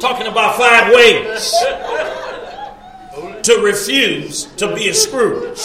Talking 0.00 0.26
about 0.26 0.58
five 0.58 0.92
ways 0.92 1.54
to 3.44 3.60
refuse 3.62 4.46
to 4.56 4.74
be 4.74 4.88
a 4.88 4.94
Scrooge. 4.94 5.60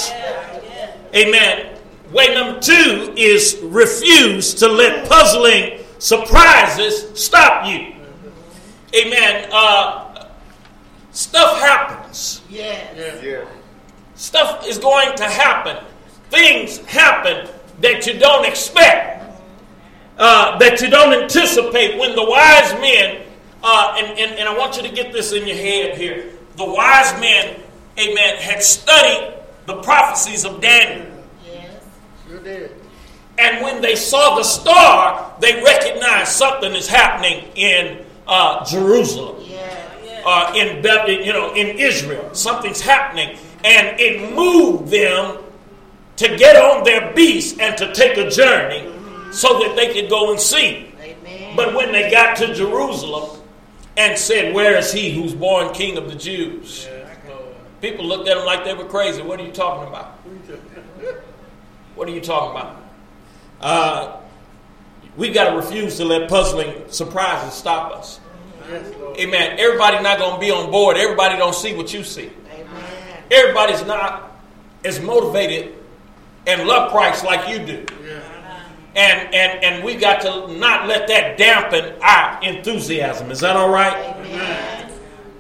Amen. 1.16 1.78
Way 2.12 2.34
number 2.34 2.60
two 2.60 3.14
is 3.18 3.60
refuse 3.64 4.54
to 4.56 4.68
let 4.68 5.08
puzzling 5.10 5.80
surprises 6.00 7.20
stop 7.20 7.68
you. 7.68 7.96
Amen. 8.96 9.50
Uh, 9.52 10.26
stuff 11.12 11.60
happens. 11.60 12.42
Yes. 12.50 13.24
Yeah. 13.24 13.46
Stuff 14.16 14.68
is 14.68 14.78
going 14.78 15.16
to 15.18 15.24
happen. 15.24 15.84
Things 16.30 16.80
happen 16.86 17.50
that 17.82 18.06
you 18.06 18.20
don't 18.20 18.46
expect, 18.46 19.24
uh, 20.18 20.58
that 20.58 20.82
you 20.82 20.90
don't 20.90 21.14
anticipate. 21.14 21.98
When 21.98 22.16
the 22.16 22.24
wise 22.24 22.74
men, 22.74 23.22
uh, 23.64 23.96
and, 23.98 24.20
and, 24.20 24.40
and 24.40 24.50
I 24.50 24.58
want 24.58 24.78
you 24.78 24.84
to 24.84 24.94
get 24.94 25.14
this 25.14 25.32
in 25.32 25.48
your 25.48 25.58
head 25.58 25.98
here. 25.98 26.34
The 26.56 26.66
wise 26.66 27.14
men, 27.22 27.62
amen, 28.00 28.38
had 28.38 28.64
studied 28.64 29.34
the 29.66 29.82
prophecies 29.82 30.46
of 30.46 30.62
Daniel. 30.62 31.08
Yes. 31.46 31.66
Sure 32.28 32.40
did. 32.40 32.72
And 33.38 33.64
when 33.64 33.82
they 33.82 33.96
saw 33.96 34.36
the 34.36 34.44
star, 34.44 35.34
they 35.40 35.62
recognized 35.64 36.32
something 36.32 36.74
is 36.74 36.88
happening 36.88 37.46
in 37.56 38.06
uh, 38.28 38.66
Jerusalem, 38.66 39.38
Yes. 39.48 40.24
uh, 40.26 40.54
in 40.56 40.82
Beth- 40.82 41.08
you 41.08 41.32
know, 41.34 41.54
in 41.54 41.78
Israel. 41.78 42.34
Something's 42.34 42.82
happening, 42.82 43.38
and 43.64 44.00
it 44.00 44.34
moved 44.36 44.90
them 44.92 45.38
to 46.18 46.36
get 46.38 46.58
on 46.58 46.84
their 46.84 47.14
beast 47.14 47.60
and 47.62 47.78
to 47.78 47.94
take 47.94 48.18
a 48.18 48.30
journey 48.30 48.92
so 49.32 49.60
that 49.60 49.76
they 49.78 49.94
could 49.94 50.10
go 50.10 50.32
and 50.32 50.40
see. 50.40 50.92
Amen. 51.02 51.56
But 51.56 51.74
when 51.74 51.94
they 51.94 52.12
got 52.12 52.36
to 52.38 52.54
Jerusalem 52.54 53.40
and 53.96 54.18
said, 54.18 54.54
"Where 54.54 54.76
is 54.78 54.92
he 54.92 55.12
who's 55.12 55.34
born 55.34 55.74
King 55.74 55.98
of 55.98 56.10
the 56.10 56.16
Jews?" 56.16 56.88
Lord. 56.90 56.99
People 57.82 58.06
looked 58.06 58.28
at 58.28 58.36
them 58.36 58.46
like 58.46 58.66
they 58.66 58.74
were 58.74 58.86
crazy. 58.86 59.22
What 59.22 59.40
are 59.40 59.44
you 59.44 59.52
talking 59.52 59.88
about? 59.88 60.12
What 61.96 62.08
are 62.08 62.12
you 62.12 62.22
talking 62.22 62.60
about? 62.60 62.84
Uh, 63.62 64.18
we've 65.18 65.34
got 65.34 65.52
to 65.52 65.56
refuse 65.56 65.98
to 65.98 66.06
let 66.06 66.30
puzzling 66.30 66.90
surprises 66.90 67.54
stop 67.54 67.96
us. 67.96 68.20
Amen. 69.18 69.60
Everybody 69.60 70.02
not 70.04 70.20
going 70.20 70.36
to 70.36 70.40
be 70.40 70.52
on 70.52 70.70
board. 70.72 70.98
Everybody 70.98 71.38
don't 71.38 71.56
see 71.56 71.76
what 71.76 71.94
you 71.94 72.04
see. 72.04 72.32
Amen. 72.54 73.24
Everybody's 73.32 73.86
not 73.86 74.32
as 74.86 75.00
motivated 75.02 75.76
and 76.48 76.68
love 76.68 76.92
Christ 76.92 77.26
like 77.26 77.50
you 77.50 77.66
do. 77.66 77.86
Yeah. 78.06 78.22
And, 78.96 79.34
and, 79.34 79.64
and 79.64 79.84
we 79.84 79.96
got 79.96 80.22
to 80.22 80.48
not 80.58 80.88
let 80.88 81.08
that 81.08 81.38
dampen 81.38 81.96
our 82.02 82.42
enthusiasm. 82.44 83.32
Is 83.32 83.40
that 83.40 83.56
all 83.56 83.70
right? 83.70 84.16
Amen. 84.18 84.92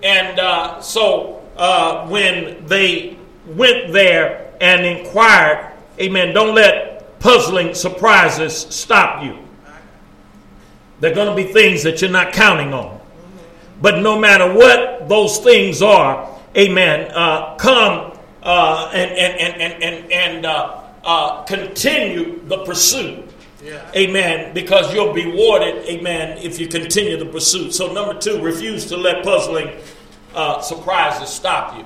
And 0.03 0.39
uh, 0.39 0.81
so 0.81 1.38
uh, 1.59 2.07
when 2.07 2.65
they 2.65 3.17
went 3.45 3.91
there 3.91 4.53
and 4.61 4.85
inquired, 4.85 5.73
amen, 5.99 6.33
don't 6.33 6.55
let 6.55 7.19
puzzling 7.19 7.73
surprises 7.73 8.55
stop 8.55 9.23
you. 9.23 9.37
There 11.01 11.11
are 11.11 11.15
going 11.15 11.35
to 11.35 11.35
be 11.35 11.51
things 11.51 11.83
that 11.83 12.01
you're 12.01 12.09
not 12.09 12.33
counting 12.33 12.73
on. 12.73 12.99
But 13.81 13.99
no 13.99 14.19
matter 14.19 14.53
what 14.53 15.07
those 15.07 15.39
things 15.39 15.81
are, 15.81 16.39
amen, 16.57 17.11
uh, 17.13 17.55
come 17.55 18.17
uh, 18.41 18.91
and, 18.93 19.11
and, 19.11 19.61
and, 19.61 19.83
and, 19.83 20.11
and 20.11 20.45
uh, 20.45 20.81
uh, 21.03 21.43
continue 21.43 22.41
the 22.45 22.63
pursuit. 22.65 23.25
Yeah. 23.63 23.91
Amen. 23.95 24.53
Because 24.53 24.93
you'll 24.93 25.13
be 25.13 25.25
rewarded, 25.25 25.85
amen, 25.85 26.37
if 26.37 26.59
you 26.59 26.67
continue 26.67 27.17
the 27.17 27.25
pursuit. 27.25 27.73
So, 27.73 27.91
number 27.91 28.17
two, 28.17 28.41
refuse 28.41 28.85
to 28.85 28.97
let 28.97 29.23
puzzling 29.23 29.71
uh, 30.39 30.61
surprises 30.61 31.29
stop 31.29 31.77
you. 31.77 31.85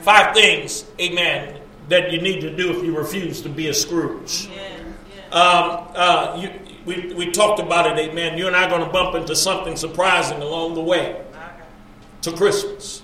Five 0.00 0.34
things, 0.34 0.86
amen, 0.98 1.60
that 1.88 2.10
you 2.10 2.20
need 2.22 2.40
to 2.40 2.56
do 2.56 2.74
if 2.74 2.82
you 2.82 2.96
refuse 2.96 3.42
to 3.42 3.50
be 3.50 3.68
a 3.68 3.74
Scrooge. 3.74 4.48
Um, 5.30 5.86
uh, 5.94 6.38
you, 6.40 6.50
we, 6.86 7.12
we 7.12 7.30
talked 7.30 7.60
about 7.60 7.86
it, 7.86 7.98
amen. 7.98 8.38
You 8.38 8.46
and 8.46 8.56
I 8.56 8.64
are 8.64 8.70
going 8.70 8.84
to 8.84 8.90
bump 8.90 9.14
into 9.16 9.36
something 9.36 9.76
surprising 9.76 10.40
along 10.40 10.74
the 10.74 10.80
way 10.80 11.22
to 12.22 12.32
Christmas. 12.32 13.02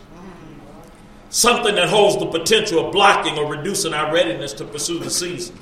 Something 1.29 1.75
that 1.75 1.91
holds 1.91 2.19
the 2.19 2.27
potential 2.27 2.87
of 2.87 2.93
blocking 2.93 3.37
or 3.37 3.47
reducing 3.55 3.93
our 3.93 4.11
readiness 4.13 4.55
to 4.55 4.65
pursue 4.65 4.99
the 4.99 5.11
season. 5.11 5.59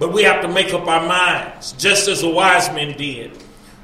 But 0.00 0.12
we 0.12 0.24
have 0.24 0.42
to 0.42 0.48
make 0.48 0.74
up 0.74 0.88
our 0.88 1.06
minds, 1.06 1.72
just 1.72 2.08
as 2.08 2.22
the 2.22 2.28
wise 2.28 2.68
men 2.70 2.96
did 2.98 3.30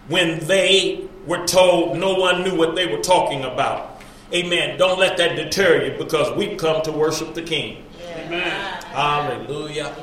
when 0.09 0.41
they 0.47 1.09
were 1.27 1.47
told 1.47 1.99
no 1.99 2.15
one 2.15 2.43
knew 2.43 2.57
what 2.57 2.75
they 2.75 2.87
were 2.87 3.03
talking 3.03 3.45
about. 3.45 4.03
Amen. 4.33 4.79
Don't 4.79 4.99
let 4.99 5.17
that 5.19 5.37
deter 5.37 5.85
you 5.85 5.99
because 5.99 6.35
we've 6.37 6.59
come 6.59 6.83
to 6.83 6.93
worship 6.93 7.35
the 7.35 7.43
King. 7.43 7.85
Amen. 8.01 8.83
Hallelujah. 8.85 9.95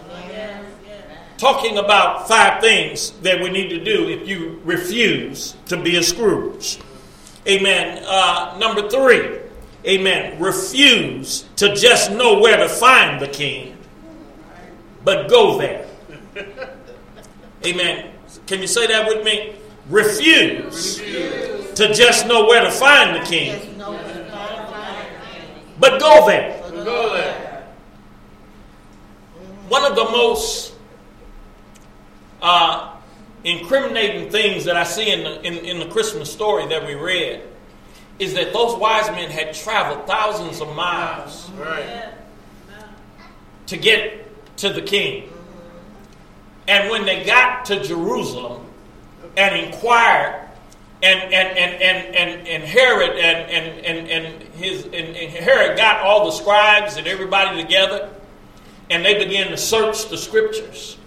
Talking 1.37 1.77
about 1.77 2.27
five 2.27 2.61
things 2.61 3.11
that 3.21 3.41
we 3.41 3.49
need 3.49 3.69
to 3.69 3.83
do 3.83 4.09
if 4.09 4.27
you 4.27 4.59
refuse 4.65 5.55
to 5.67 5.77
be 5.81 5.95
a 5.95 6.03
Scrooge. 6.03 6.79
Amen. 7.47 8.03
Uh, 8.05 8.57
number 8.59 8.89
three, 8.89 9.39
amen. 9.87 10.39
Refuse 10.39 11.45
to 11.55 11.73
just 11.75 12.11
know 12.11 12.39
where 12.39 12.57
to 12.57 12.67
find 12.67 13.21
the 13.21 13.27
King, 13.27 13.77
but 15.03 15.29
go 15.29 15.57
there. 15.57 15.87
Amen. 17.65 18.11
Can 18.47 18.61
you 18.61 18.67
say 18.67 18.87
that 18.87 19.07
with 19.07 19.23
me? 19.25 19.55
Refuse 19.89 20.97
to 20.99 21.93
just 21.93 22.27
know 22.27 22.45
where 22.45 22.63
to 22.63 22.69
find 22.69 23.15
the 23.15 23.25
King, 23.27 23.75
but 25.79 25.99
go 25.99 26.27
there. 26.27 26.61
We 26.71 26.83
go 26.83 27.13
there. 27.13 27.67
One 29.67 29.85
of 29.85 29.95
the 29.95 30.03
most 30.03 30.75
uh, 32.41 32.95
incriminating 33.43 34.29
things 34.29 34.65
that 34.65 34.75
I 34.75 34.83
see 34.83 35.11
in 35.11 35.23
the, 35.23 35.41
in, 35.41 35.53
in 35.65 35.79
the 35.79 35.87
Christmas 35.87 36.31
story 36.31 36.67
that 36.67 36.85
we 36.85 36.93
read 36.93 37.41
is 38.19 38.33
that 38.35 38.53
those 38.53 38.77
wise 38.77 39.09
men 39.11 39.31
had 39.31 39.55
traveled 39.55 40.05
thousands 40.05 40.61
of 40.61 40.75
miles 40.75 41.49
Right. 41.51 42.13
To 43.67 43.77
get 43.77 44.57
to 44.57 44.69
the 44.69 44.81
king. 44.81 45.31
And 46.67 46.89
when 46.91 47.05
they 47.05 47.23
got 47.23 47.65
to 47.65 47.81
Jerusalem 47.83 48.68
and 49.37 49.65
inquired, 49.65 50.47
and 51.01 51.19
and 51.33 51.57
and 51.57 51.81
and 51.81 52.15
and, 52.15 52.47
and 52.47 52.63
Herod 52.63 53.11
and 53.11 53.49
and 53.49 53.85
and, 53.85 54.07
and 54.09 54.43
his 54.53 54.85
and, 54.85 54.93
and 54.93 55.31
Herod 55.31 55.77
got 55.77 56.01
all 56.01 56.25
the 56.25 56.31
scribes 56.31 56.97
and 56.97 57.07
everybody 57.07 57.61
together, 57.61 58.09
and 58.89 59.05
they 59.05 59.23
began 59.23 59.49
to 59.51 59.57
search 59.57 60.09
the 60.09 60.17
scriptures. 60.17 60.97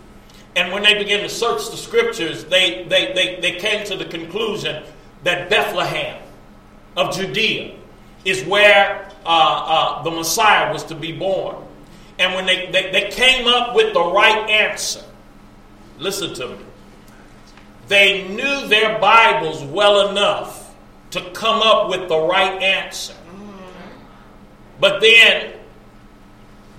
And 0.55 0.71
when 0.73 0.83
they 0.83 0.95
began 0.95 1.21
to 1.21 1.29
search 1.29 1.71
the 1.71 1.77
scriptures, 1.77 2.45
they 2.45 2.85
they 2.85 3.13
they, 3.13 3.41
they 3.41 3.59
came 3.59 3.85
to 3.87 3.97
the 3.97 4.07
conclusion 4.07 4.83
that 5.25 5.49
Bethlehem 5.49 6.21
of 6.97 7.15
Judea 7.15 7.77
is 8.25 8.45
where 8.45 9.11
uh, 9.25 9.29
uh, 9.29 10.03
the 10.03 10.11
Messiah 10.11 10.73
was 10.73 10.85
to 10.85 10.95
be 10.95 11.13
born. 11.13 11.57
And 12.19 12.35
when 12.35 12.47
they, 12.47 12.71
they, 12.71 12.91
they 12.93 13.11
came 13.11 13.47
up 13.47 13.75
with 13.75 13.95
the 13.95 14.03
right 14.03 14.49
answer, 14.49 15.03
listen 15.99 16.35
to 16.35 16.49
me, 16.49 16.59
they 17.89 18.29
knew 18.29 18.69
their 18.69 18.99
Bibles 18.99 19.63
well 19.65 20.09
enough 20.11 20.75
to 21.11 21.31
come 21.33 21.61
up 21.61 21.91
with 21.91 22.09
the 22.09 22.19
right 22.19 22.63
answer. 22.63 23.15
But 24.81 25.01
then 25.01 25.53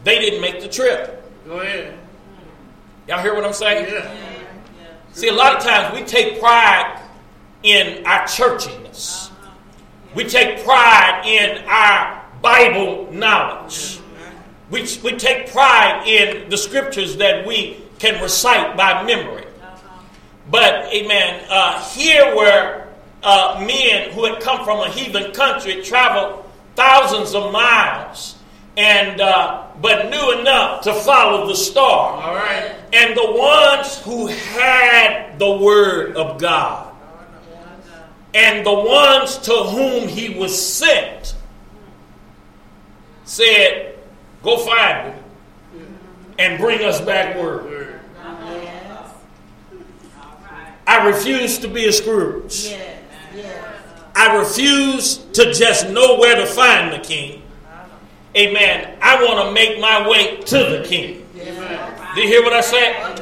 they 0.04 0.20
didn't 0.20 0.42
make 0.42 0.62
the 0.62 0.68
trip. 0.68 1.24
Go 1.46 1.60
ahead. 1.60 1.98
Y'all 3.08 3.22
hear 3.22 3.36
what 3.36 3.46
I'm 3.46 3.54
saying? 3.54 3.94
Yeah. 3.94 4.16
See, 5.14 5.28
a 5.28 5.34
lot 5.34 5.56
of 5.56 5.64
times 5.64 5.94
we 5.94 6.06
take 6.06 6.40
pride 6.40 7.00
in 7.62 8.06
our 8.06 8.24
churchiness. 8.24 9.30
We 10.16 10.26
take 10.26 10.64
pride 10.64 11.24
in 11.26 11.64
our 11.68 12.26
Bible 12.42 13.12
knowledge. 13.12 14.00
We, 14.70 14.88
we 15.04 15.18
take 15.18 15.52
pride 15.52 16.08
in 16.08 16.50
the 16.50 16.58
scriptures 16.58 17.18
that 17.18 17.46
we 17.46 17.82
can 18.00 18.22
recite 18.22 18.76
by 18.76 19.04
memory. 19.04 19.46
But, 20.50 20.94
amen, 20.94 21.46
uh, 21.50 21.84
here 21.92 22.36
were 22.36 22.88
uh, 23.24 23.64
men 23.66 24.12
who 24.12 24.26
had 24.26 24.42
come 24.42 24.64
from 24.64 24.80
a 24.82 24.90
heathen 24.90 25.32
country, 25.32 25.82
traveled 25.82 26.46
thousands 26.76 27.34
of 27.34 27.52
miles, 27.52 28.36
and 28.76 29.22
uh, 29.22 29.68
but 29.82 30.10
knew 30.10 30.40
enough 30.40 30.82
to 30.84 30.94
follow 30.94 31.48
the 31.48 31.56
star. 31.56 32.22
All 32.22 32.36
right. 32.36 32.76
And 32.92 33.16
the 33.16 33.32
ones 33.32 34.00
who 34.00 34.28
had 34.28 35.40
the 35.40 35.58
word 35.58 36.16
of 36.16 36.40
God, 36.40 36.94
and 38.34 38.66
the 38.66 38.74
ones 38.74 39.38
to 39.40 39.54
whom 39.54 40.08
he 40.08 40.38
was 40.38 40.60
sent, 40.60 41.36
said, 43.26 44.00
Go 44.42 44.58
find 44.58 45.14
him 45.14 45.24
and 46.40 46.60
bring 46.60 46.84
us 46.84 47.00
back 47.00 47.38
word. 47.38 47.93
Yes. 50.88 51.00
I 51.02 51.08
refuse 51.08 51.58
to 51.60 51.68
be 51.68 51.86
a 51.88 51.94
Scrooge. 51.94 52.66
Yes. 52.70 53.00
Yes. 53.36 53.66
I 54.16 54.38
refuse 54.38 55.18
to 55.34 55.54
just 55.54 55.90
know 55.90 56.18
where 56.20 56.36
to 56.36 56.46
find 56.46 56.94
the 56.94 57.00
king. 57.00 57.42
Amen. 58.36 58.98
I 59.02 59.24
want 59.24 59.48
to 59.48 59.54
make 59.54 59.80
my 59.80 60.08
way 60.08 60.38
to 60.38 60.58
the 60.58 60.84
king. 60.88 61.26
Do 61.36 62.22
you 62.22 62.28
hear 62.28 62.44
what 62.44 62.54
I 62.54 62.62
said? 62.62 63.20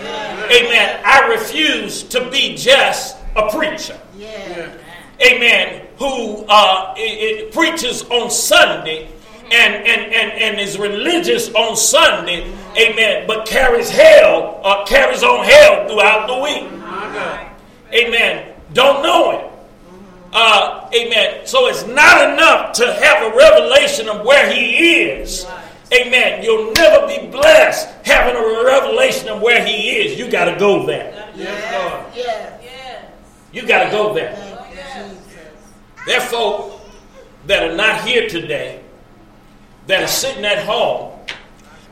Amen. 0.52 1.02
I 1.06 1.28
refuse 1.30 2.04
to 2.04 2.30
be 2.30 2.56
just 2.56 3.18
a 3.36 3.50
preacher. 3.50 4.00
Yes. 4.18 4.78
Amen. 5.26 5.88
Who 5.98 6.44
uh, 6.48 6.94
i- 6.96 6.96
i- 6.98 7.50
preaches 7.54 8.04
on 8.10 8.30
Sunday 8.32 9.08
and, 9.52 9.76
and, 9.76 10.14
and, 10.14 10.32
and 10.32 10.60
is 10.60 10.78
religious 10.78 11.50
on 11.54 11.76
Sunday. 11.76 12.52
Amen. 12.78 13.28
But 13.28 13.46
carries 13.48 13.90
hell, 13.90 14.60
uh, 14.64 14.84
carries 14.86 15.24
on 15.24 15.46
hell 15.46 15.88
throughout 15.88 16.28
the 16.28 16.38
week. 16.40 17.51
Amen. 17.94 18.54
Don't 18.74 19.04
know 19.04 19.32
him. 19.32 19.52
Uh, 20.34 20.90
amen. 20.94 21.46
So 21.46 21.68
it's 21.68 21.86
not 21.86 22.32
enough 22.32 22.74
to 22.74 22.94
have 22.94 23.34
a 23.34 23.36
revelation 23.36 24.08
of 24.08 24.26
where 24.26 24.52
he 24.52 25.02
is. 25.10 25.46
Amen. 25.94 26.42
You'll 26.42 26.72
never 26.72 27.06
be 27.06 27.28
blessed 27.28 27.90
having 28.06 28.36
a 28.36 28.64
revelation 28.64 29.28
of 29.28 29.42
where 29.42 29.66
he 29.66 29.90
is. 29.98 30.18
You 30.18 30.32
got 30.32 30.46
to 30.46 30.58
go 30.58 30.86
there. 30.86 31.32
Yes. 31.36 32.16
Yes. 32.16 32.62
Yes. 32.64 33.06
You 33.52 33.68
got 33.68 33.84
to 33.86 33.92
go 33.92 34.14
there. 34.14 34.32
You, 34.32 35.18
There 36.06 36.18
are 36.18 36.26
folk 36.26 36.80
that 37.48 37.70
are 37.70 37.76
not 37.76 38.08
here 38.08 38.30
today 38.30 38.82
that 39.88 40.04
are 40.04 40.08
sitting 40.08 40.46
at 40.46 40.66
home, 40.66 41.20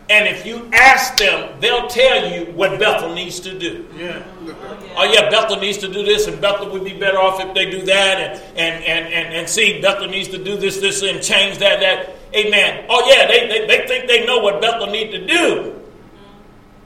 and 0.10 0.28
if 0.28 0.46
you 0.46 0.70
ask 0.74 1.18
them, 1.18 1.60
they'll 1.60 1.88
tell 1.88 2.32
you 2.32 2.52
what 2.54 2.80
Bethel 2.80 3.14
needs 3.14 3.40
to 3.42 3.58
do. 3.58 3.88
Yeah. 3.96 4.24
Oh 4.98 5.04
yeah, 5.04 5.30
Bethel 5.30 5.58
needs 5.58 5.78
to 5.80 5.88
do 5.88 6.04
this, 6.04 6.28
and 6.28 6.42
Bethel 6.42 6.70
would 6.72 6.84
be 6.84 6.98
better 6.98 7.20
off 7.20 7.40
if 7.40 7.54
they 7.54 7.70
do 7.70 7.84
that, 7.84 8.20
and 8.20 8.42
and 8.58 8.84
and 8.84 9.14
and, 9.14 9.34
and 9.34 9.50
see 9.50 9.82
Bethel 9.82 10.08
needs 10.08 10.28
to 10.30 10.44
do 10.44 10.58
this, 10.58 10.78
this, 10.78 11.04
and 11.04 11.22
change 11.22 11.60
that, 11.60 11.80
that. 11.80 12.16
Amen. 12.36 12.86
Oh 12.90 13.10
yeah, 13.10 13.28
they, 13.28 13.48
they, 13.48 13.68
they 13.68 13.88
think 13.88 14.08
they 14.08 14.26
know 14.26 14.40
what 14.40 14.62
Bethel 14.62 14.88
need 14.88 15.12
to 15.12 15.26
do, 15.26 15.82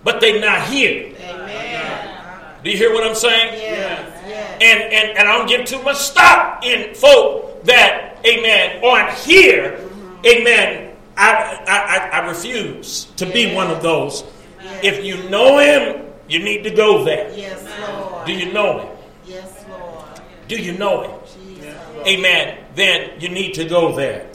but 0.03 0.19
they're 0.21 0.39
not 0.39 0.67
here. 0.67 1.15
Amen. 1.19 2.59
Do 2.63 2.69
you 2.69 2.77
hear 2.77 2.93
what 2.93 3.05
I'm 3.05 3.15
saying? 3.15 3.53
Yes. 3.55 4.23
Yes. 4.25 4.57
and, 4.61 4.81
and, 4.93 5.17
and 5.17 5.27
I 5.27 5.37
don't 5.37 5.47
give 5.47 5.65
too 5.65 5.81
much 5.83 5.97
stock 5.97 6.65
in 6.65 6.95
folk 6.95 7.63
that, 7.65 8.19
amen, 8.25 8.83
aren't 8.83 9.17
here, 9.19 9.79
mm-hmm. 9.79 10.25
amen. 10.25 10.92
I, 11.15 11.63
I, 11.67 12.19
I, 12.19 12.27
refuse 12.27 13.05
to 13.17 13.25
be 13.25 13.53
one 13.53 13.69
of 13.69 13.81
those. 13.83 14.23
If 14.81 15.03
you 15.03 15.29
know 15.29 15.59
him, 15.59 16.05
you 16.27 16.39
need 16.39 16.63
to 16.63 16.71
go 16.71 17.03
there. 17.03 17.31
Yes, 17.37 17.63
Lord. 17.87 18.25
Do 18.25 18.33
you 18.33 18.51
know 18.51 18.79
him? 18.79 18.97
Yes, 19.25 19.65
Lord. 19.69 20.21
Do 20.47 20.55
you 20.55 20.77
know 20.77 21.03
him? 21.03 21.19
Jesus. 21.37 21.75
Amen. 22.07 22.65
Then 22.75 23.21
you 23.21 23.29
need 23.29 23.53
to 23.55 23.65
go 23.65 23.95
there. 23.95 24.29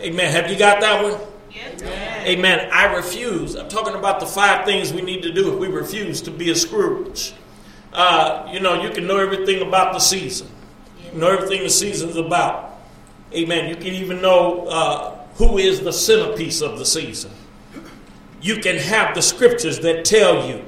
Amen. 0.00 0.30
Have 0.30 0.50
you 0.50 0.58
got 0.58 0.80
that 0.80 1.02
one? 1.02 1.20
Amen. 1.50 2.26
Amen. 2.26 2.70
I 2.72 2.94
refuse. 2.94 3.56
I'm 3.56 3.68
talking 3.68 3.94
about 3.94 4.20
the 4.20 4.26
five 4.26 4.64
things 4.64 4.92
we 4.92 5.02
need 5.02 5.22
to 5.22 5.32
do 5.32 5.52
if 5.52 5.58
we 5.58 5.68
refuse 5.68 6.20
to 6.22 6.30
be 6.30 6.50
a 6.50 6.54
Scrooge. 6.54 7.32
Uh, 7.92 8.48
you 8.52 8.60
know, 8.60 8.82
you 8.82 8.90
can 8.90 9.06
know 9.06 9.16
everything 9.16 9.66
about 9.66 9.92
the 9.92 9.98
season, 9.98 10.48
you 11.12 11.18
know 11.18 11.28
everything 11.28 11.62
the 11.62 11.70
season's 11.70 12.16
about. 12.16 12.78
Amen. 13.32 13.68
You 13.68 13.76
can 13.76 13.94
even 13.94 14.22
know 14.22 14.66
uh, 14.66 15.17
who 15.38 15.56
is 15.56 15.80
the 15.80 15.92
centerpiece 15.92 16.60
of 16.60 16.78
the 16.78 16.84
season. 16.84 17.30
You 18.42 18.56
can 18.56 18.76
have 18.76 19.14
the 19.14 19.22
scriptures 19.22 19.78
that 19.80 20.04
tell 20.04 20.46
you 20.48 20.64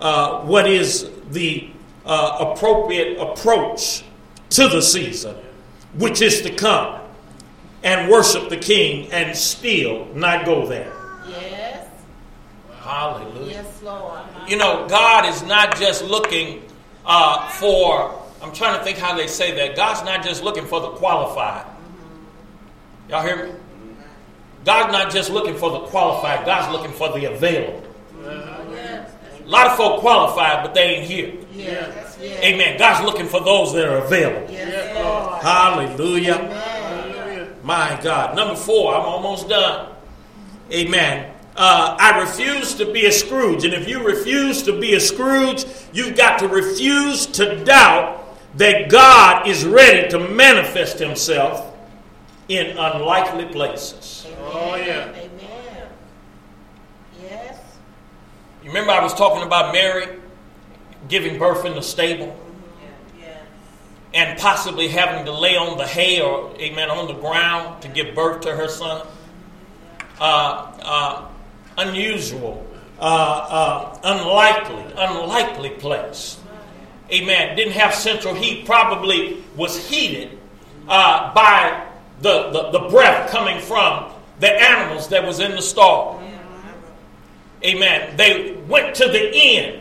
uh, 0.00 0.40
what 0.42 0.68
is 0.68 1.10
the 1.30 1.70
uh, 2.04 2.52
appropriate 2.52 3.18
approach 3.18 4.04
to 4.50 4.68
the 4.68 4.82
season, 4.82 5.34
which 5.94 6.20
is 6.20 6.42
to 6.42 6.54
come 6.54 7.00
and 7.82 8.10
worship 8.10 8.50
the 8.50 8.56
King 8.56 9.10
and 9.12 9.36
still 9.36 10.06
not 10.14 10.44
go 10.44 10.66
there. 10.66 10.92
Yes. 11.28 11.88
Hallelujah. 12.80 13.50
Yes, 13.50 13.82
Lord. 13.82 14.20
You 14.46 14.56
know, 14.56 14.86
God 14.88 15.26
is 15.26 15.42
not 15.42 15.78
just 15.78 16.04
looking 16.04 16.62
uh, 17.06 17.48
for, 17.48 18.22
I'm 18.42 18.52
trying 18.52 18.78
to 18.78 18.84
think 18.84 18.98
how 18.98 19.16
they 19.16 19.26
say 19.26 19.54
that. 19.56 19.74
God's 19.74 20.04
not 20.04 20.22
just 20.22 20.42
looking 20.42 20.66
for 20.66 20.80
the 20.80 20.90
qualified. 20.90 21.66
Y'all 23.08 23.24
hear 23.24 23.46
me? 23.46 23.52
God's 24.64 24.92
not 24.92 25.10
just 25.12 25.30
looking 25.30 25.56
for 25.56 25.70
the 25.70 25.80
qualified, 25.80 26.46
God's 26.46 26.72
looking 26.72 26.92
for 26.92 27.08
the 27.18 27.32
available. 27.32 27.82
A 28.24 29.48
lot 29.48 29.66
of 29.66 29.76
folk 29.76 30.00
qualified, 30.00 30.64
but 30.64 30.72
they 30.74 30.82
ain't 30.82 31.10
here. 31.10 31.34
Yes. 31.52 32.16
Yes. 32.20 32.44
Amen. 32.44 32.78
God's 32.78 33.04
looking 33.04 33.26
for 33.26 33.40
those 33.40 33.72
that 33.74 33.88
are 33.88 33.98
available. 33.98 34.50
Yes. 34.50 35.42
Hallelujah. 35.42 36.36
Amen. 36.36 37.56
My 37.62 37.98
God. 38.02 38.36
Number 38.36 38.54
four, 38.54 38.94
I'm 38.94 39.02
almost 39.02 39.48
done. 39.48 39.94
Amen. 40.72 41.32
Uh, 41.56 41.96
I 41.98 42.20
refuse 42.20 42.74
to 42.76 42.90
be 42.92 43.06
a 43.06 43.12
Scrooge. 43.12 43.64
And 43.64 43.74
if 43.74 43.88
you 43.88 44.06
refuse 44.06 44.62
to 44.62 44.78
be 44.78 44.94
a 44.94 45.00
Scrooge, 45.00 45.64
you've 45.92 46.16
got 46.16 46.38
to 46.38 46.48
refuse 46.48 47.26
to 47.26 47.62
doubt 47.64 48.38
that 48.56 48.90
God 48.90 49.46
is 49.46 49.64
ready 49.64 50.08
to 50.10 50.18
manifest 50.18 50.98
himself 50.98 51.74
in 52.48 52.76
unlikely 52.76 53.46
places. 53.46 54.21
Oh, 54.44 54.76
yeah. 54.76 55.08
Amen. 55.10 55.88
Yes. 57.20 57.58
You 58.62 58.68
remember 58.68 58.92
I 58.92 59.02
was 59.02 59.14
talking 59.14 59.42
about 59.42 59.72
Mary 59.72 60.18
giving 61.08 61.38
birth 61.38 61.64
in 61.64 61.74
the 61.74 61.82
stable 61.82 62.38
and 64.14 64.38
possibly 64.38 64.88
having 64.88 65.24
to 65.24 65.32
lay 65.32 65.56
on 65.56 65.78
the 65.78 65.86
hay 65.86 66.20
or, 66.20 66.54
amen, 66.58 66.90
on 66.90 67.06
the 67.06 67.14
ground 67.14 67.80
to 67.82 67.88
give 67.88 68.14
birth 68.14 68.42
to 68.42 68.54
her 68.54 68.68
son? 68.68 69.06
Uh, 70.20 70.72
uh, 70.82 71.28
unusual, 71.78 72.66
uh, 73.00 73.02
uh, 73.02 74.00
unlikely, 74.04 74.84
unlikely 74.96 75.70
place. 75.70 76.38
Amen. 77.10 77.56
Didn't 77.56 77.72
have 77.72 77.94
central 77.94 78.34
heat, 78.34 78.64
probably 78.64 79.42
was 79.56 79.88
heated 79.88 80.38
uh, 80.88 81.32
by 81.34 81.86
the, 82.20 82.50
the, 82.50 82.78
the 82.78 82.88
breath 82.88 83.30
coming 83.30 83.60
from 83.60 84.12
the 84.42 84.60
animals 84.60 85.06
that 85.08 85.24
was 85.24 85.38
in 85.38 85.52
the 85.52 85.62
stall. 85.62 86.20
Amen. 87.64 88.16
They 88.16 88.54
went 88.68 88.92
to 88.96 89.06
the 89.06 89.32
inn, 89.32 89.80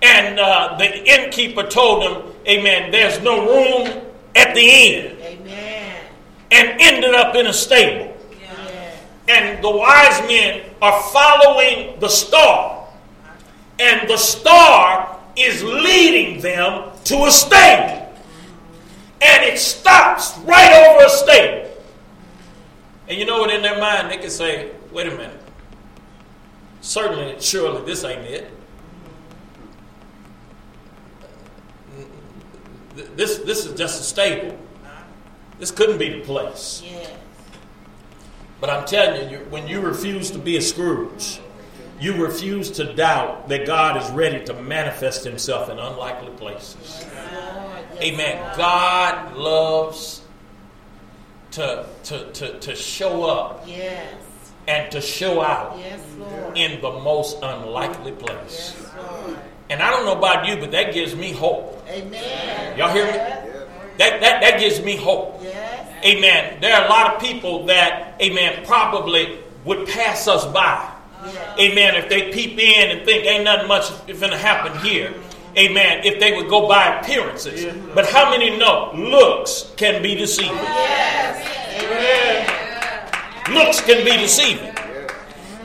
and 0.00 0.38
uh, 0.38 0.76
the 0.78 1.04
innkeeper 1.04 1.64
told 1.64 2.04
them, 2.04 2.32
Amen, 2.46 2.92
there's 2.92 3.20
no 3.20 3.44
room 3.44 4.00
at 4.36 4.54
the 4.54 4.60
inn, 4.60 5.16
Amen. 5.20 5.96
and 6.52 6.80
ended 6.80 7.12
up 7.16 7.34
in 7.34 7.48
a 7.48 7.52
stable. 7.52 8.16
And 9.26 9.62
the 9.62 9.70
wise 9.70 10.20
men 10.28 10.70
are 10.80 11.02
following 11.10 11.98
the 11.98 12.08
star, 12.08 12.86
and 13.80 14.08
the 14.08 14.16
star 14.16 15.18
is 15.36 15.64
leading 15.64 16.40
them 16.40 16.92
to 17.02 17.24
a 17.24 17.30
stable, 17.32 18.14
and 19.20 19.44
it 19.44 19.58
stops 19.58 20.38
right 20.44 20.86
over 20.86 21.04
a 21.04 21.10
stable. 21.10 21.68
And 23.08 23.18
you 23.18 23.24
know 23.24 23.40
what? 23.40 23.50
In 23.50 23.62
their 23.62 23.78
mind, 23.78 24.10
they 24.10 24.18
can 24.18 24.30
say, 24.30 24.70
"Wait 24.92 25.06
a 25.06 25.10
minute." 25.10 25.40
Certainly, 26.80 27.40
surely, 27.40 27.84
this 27.84 28.04
ain't 28.04 28.22
it. 28.22 28.50
This, 33.16 33.38
this 33.38 33.66
is 33.66 33.76
just 33.76 34.00
a 34.00 34.04
stable. 34.04 34.56
This 35.58 35.70
couldn't 35.70 35.98
be 35.98 36.20
the 36.20 36.20
place. 36.20 36.82
Yes. 36.84 37.10
But 38.60 38.70
I'm 38.70 38.84
telling 38.86 39.30
you, 39.30 39.38
when 39.50 39.68
you 39.68 39.80
refuse 39.80 40.30
to 40.32 40.38
be 40.38 40.56
a 40.56 40.62
Scrooge, 40.62 41.40
you 42.00 42.14
refuse 42.24 42.70
to 42.72 42.92
doubt 42.94 43.48
that 43.48 43.66
God 43.66 44.00
is 44.02 44.08
ready 44.10 44.44
to 44.44 44.54
manifest 44.54 45.24
himself 45.24 45.68
in 45.68 45.78
unlikely 45.78 46.30
places. 46.36 47.04
Amen. 48.00 48.56
God 48.56 49.36
loves 49.36 50.22
to, 51.52 51.86
to, 52.04 52.30
to, 52.32 52.58
to 52.60 52.74
show 52.74 53.24
up 53.24 53.64
Yes. 53.66 54.14
and 54.66 54.90
to 54.92 55.00
show 55.00 55.40
out 55.40 55.78
Yes, 55.78 56.00
Lord. 56.18 56.56
in 56.56 56.80
the 56.80 56.90
most 56.92 57.38
unlikely 57.42 58.12
place. 58.12 58.74
Yes, 58.78 58.92
Lord. 58.96 59.38
And 59.70 59.82
I 59.82 59.90
don't 59.90 60.04
know 60.04 60.16
about 60.16 60.46
you, 60.46 60.56
but 60.56 60.70
that 60.72 60.92
gives 60.94 61.14
me 61.14 61.32
hope. 61.32 61.84
Amen. 61.88 62.78
Y'all 62.78 62.92
hear 62.92 63.06
me? 63.06 63.12
That, 63.12 64.20
that, 64.20 64.40
that 64.40 64.60
gives 64.60 64.80
me 64.82 64.96
hope. 64.96 65.40
Yes. 65.42 66.04
Amen. 66.04 66.60
There 66.60 66.74
are 66.74 66.86
a 66.86 66.88
lot 66.88 67.14
of 67.14 67.20
people 67.20 67.66
that, 67.66 68.16
amen, 68.22 68.64
probably 68.64 69.38
would 69.64 69.88
pass 69.88 70.28
us 70.28 70.46
by. 70.46 70.92
Amen. 71.58 71.96
If 71.96 72.08
they 72.08 72.32
peep 72.32 72.58
in 72.58 72.96
and 72.96 73.04
think 73.04 73.26
ain't 73.26 73.44
nothing 73.44 73.66
much 73.68 73.90
going 74.06 74.30
to 74.30 74.38
happen 74.38 74.78
here. 74.86 75.12
Amen. 75.56 76.02
If 76.04 76.20
they 76.20 76.32
would 76.36 76.48
go 76.48 76.68
by 76.68 77.00
appearances. 77.00 77.74
But 77.94 78.08
how 78.08 78.30
many 78.30 78.56
know 78.56 78.92
looks 78.94 79.72
can 79.76 80.02
be 80.02 80.14
deceiving? 80.14 80.56
Looks 83.54 83.80
can 83.80 84.04
be 84.04 84.16
deceiving. 84.18 84.74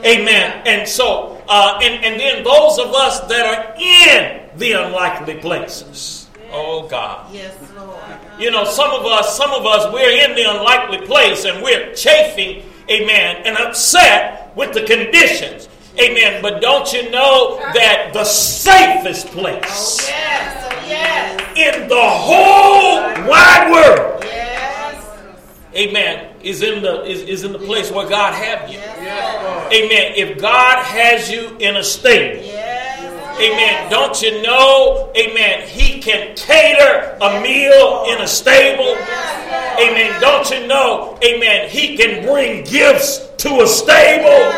Amen. 0.04 0.62
And 0.66 0.88
so, 0.88 1.42
uh, 1.48 1.80
and, 1.82 2.04
and 2.04 2.20
then 2.20 2.44
those 2.44 2.78
of 2.78 2.92
us 2.94 3.20
that 3.28 3.46
are 3.46 3.74
in 3.80 4.58
the 4.58 4.72
unlikely 4.72 5.36
places. 5.36 6.28
Oh 6.52 6.86
God. 6.88 7.32
Yes, 7.32 7.56
Lord. 7.74 7.98
You 8.38 8.50
know, 8.50 8.64
some 8.64 8.90
of 8.90 9.06
us, 9.06 9.36
some 9.36 9.50
of 9.52 9.66
us, 9.66 9.92
we're 9.92 10.10
in 10.10 10.34
the 10.34 10.42
unlikely 10.50 11.06
place 11.06 11.44
and 11.44 11.62
we're 11.62 11.94
chafing, 11.94 12.68
amen, 12.90 13.42
and 13.46 13.56
upset 13.56 14.54
with 14.56 14.72
the 14.72 14.82
conditions. 14.82 15.68
Amen. 16.00 16.42
But 16.42 16.60
don't 16.60 16.92
you 16.92 17.10
know 17.10 17.58
that 17.74 18.10
the 18.12 18.24
safest 18.24 19.28
place 19.28 20.08
Yes. 20.08 20.66
Oh, 20.66 20.88
yes. 20.88 21.40
in 21.56 21.88
the 21.88 21.94
whole 22.00 23.00
wide 23.28 23.70
world, 23.70 24.24
Yes. 24.24 25.06
amen, 25.74 26.34
is 26.42 26.62
in 26.62 26.82
the 26.82 27.04
is, 27.04 27.22
is 27.22 27.44
in 27.44 27.52
the 27.52 27.58
place 27.60 27.90
where 27.92 28.08
God 28.08 28.34
have 28.34 28.68
you. 28.68 28.78
Yes, 28.78 29.72
Amen. 29.72 30.12
If 30.16 30.40
God 30.40 30.84
has 30.84 31.30
you 31.30 31.56
in 31.60 31.76
a 31.76 31.84
stable, 31.84 32.42
Yes. 32.44 32.74
Amen. 33.40 33.90
Don't 33.90 34.20
you 34.22 34.42
know, 34.42 35.10
amen, 35.16 35.68
he 35.68 36.00
can 36.00 36.36
cater 36.36 37.18
a 37.20 37.40
meal 37.40 38.04
in 38.08 38.20
a 38.20 38.28
stable. 38.28 38.96
Amen. 39.76 40.20
Don't 40.20 40.48
you 40.50 40.66
know, 40.68 41.18
amen, 41.24 41.68
he 41.68 41.96
can 41.96 42.24
bring 42.24 42.62
gifts 42.64 43.26
to 43.38 43.60
a 43.62 43.66
stable. 43.66 44.52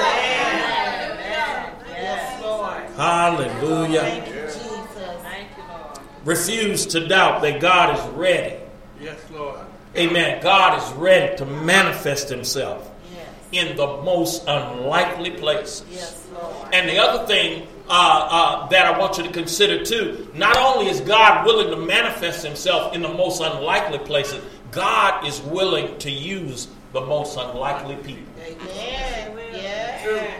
Yes, 2.96 3.38
Lord. 3.38 3.46
Hallelujah. 3.50 4.00
Thank 4.00 4.26
you, 4.28 4.34
Jesus. 4.42 5.22
Thank 5.22 5.48
you, 5.56 5.62
Lord. 5.68 5.98
Refuse 6.24 6.86
to 6.86 7.06
doubt 7.06 7.42
that 7.42 7.60
God 7.60 7.98
is 7.98 8.04
ready. 8.14 8.56
Yes, 9.00 9.18
Lord. 9.30 9.60
Amen. 9.96 10.42
God 10.42 10.82
is 10.82 10.92
ready 10.94 11.36
to 11.36 11.46
manifest 11.46 12.28
himself 12.28 12.90
Yes. 13.14 13.28
in 13.52 13.76
the 13.76 13.86
most 14.02 14.44
unlikely 14.46 15.30
places. 15.30 15.84
Yes, 15.90 16.26
Lord. 16.32 16.74
And 16.74 16.88
the 16.88 16.98
other 16.98 17.26
thing 17.26 17.66
uh, 17.88 17.92
uh, 17.92 18.68
that 18.68 18.86
I 18.94 18.98
want 18.98 19.16
you 19.16 19.24
to 19.24 19.30
consider 19.30 19.84
too, 19.84 20.28
not 20.34 20.56
only 20.56 20.88
is 20.90 21.00
God 21.00 21.46
willing 21.46 21.70
to 21.70 21.76
manifest 21.76 22.44
himself 22.44 22.94
in 22.94 23.00
the 23.02 23.08
most 23.08 23.40
unlikely 23.40 23.98
places, 24.00 24.42
God 24.70 25.24
is 25.26 25.40
willing 25.42 25.96
to 26.00 26.10
use 26.10 26.68
the 26.92 27.00
most 27.00 27.36
unlikely 27.38 27.96
people. 27.96 28.24
Amen. 28.44 29.38
Yes. 29.52 30.36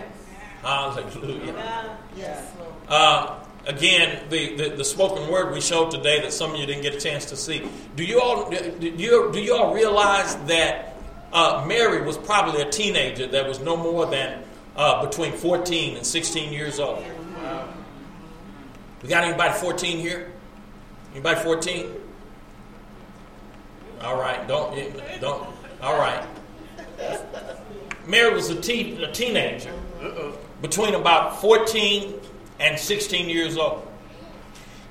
Hallelujah. 0.62 1.98
Uh, 2.88 3.38
again, 3.66 4.22
the, 4.30 4.56
the, 4.56 4.68
the, 4.76 4.84
spoken 4.84 5.30
word 5.30 5.52
we 5.52 5.60
showed 5.60 5.90
today 5.90 6.20
that 6.20 6.32
some 6.32 6.54
of 6.54 6.60
you 6.60 6.66
didn't 6.66 6.82
get 6.82 6.94
a 6.94 7.00
chance 7.00 7.26
to 7.26 7.36
see. 7.36 7.68
Do 7.94 8.04
you 8.04 8.20
all 8.20 8.48
do 8.50 8.88
you, 8.88 9.30
do 9.32 9.40
you 9.40 9.54
all 9.54 9.74
realize 9.74 10.36
that 10.46 10.96
uh, 11.32 11.64
Mary 11.66 12.02
was 12.02 12.16
probably 12.16 12.62
a 12.62 12.70
teenager 12.70 13.26
that 13.26 13.46
was 13.46 13.60
no 13.60 13.76
more 13.76 14.06
than 14.06 14.42
uh, 14.76 15.04
between 15.04 15.32
14 15.32 15.96
and 15.96 16.06
16 16.06 16.52
years 16.52 16.78
old? 16.78 17.04
We 19.02 19.08
got 19.08 19.24
anybody 19.24 19.52
14 19.54 19.98
here? 19.98 20.32
Anybody 21.12 21.40
14? 21.40 21.92
All 24.02 24.16
right, 24.18 24.46
don't 24.46 24.74
don't. 25.20 25.46
All 25.82 25.98
right. 25.98 26.24
Mary 28.06 28.32
was 28.32 28.50
a, 28.50 28.60
teen, 28.60 29.02
a 29.02 29.10
teenager 29.12 29.72
between 30.66 30.94
about 30.96 31.40
14 31.40 32.12
and 32.58 32.76
16 32.76 33.28
years 33.28 33.56
old. 33.56 33.86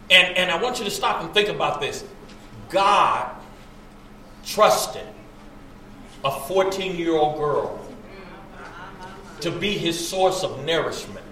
And, 0.09 0.37
and 0.37 0.49
I 0.49 0.61
want 0.61 0.79
you 0.79 0.85
to 0.85 0.91
stop 0.91 1.21
and 1.21 1.33
think 1.33 1.49
about 1.49 1.81
this. 1.81 2.05
God 2.69 3.35
trusted 4.45 5.05
a 6.23 6.31
14 6.31 6.95
year 6.95 7.11
old 7.17 7.37
girl 7.37 7.85
to 9.41 9.51
be 9.51 9.77
his 9.77 10.07
source 10.07 10.43
of 10.43 10.63
nourishment 10.63 11.25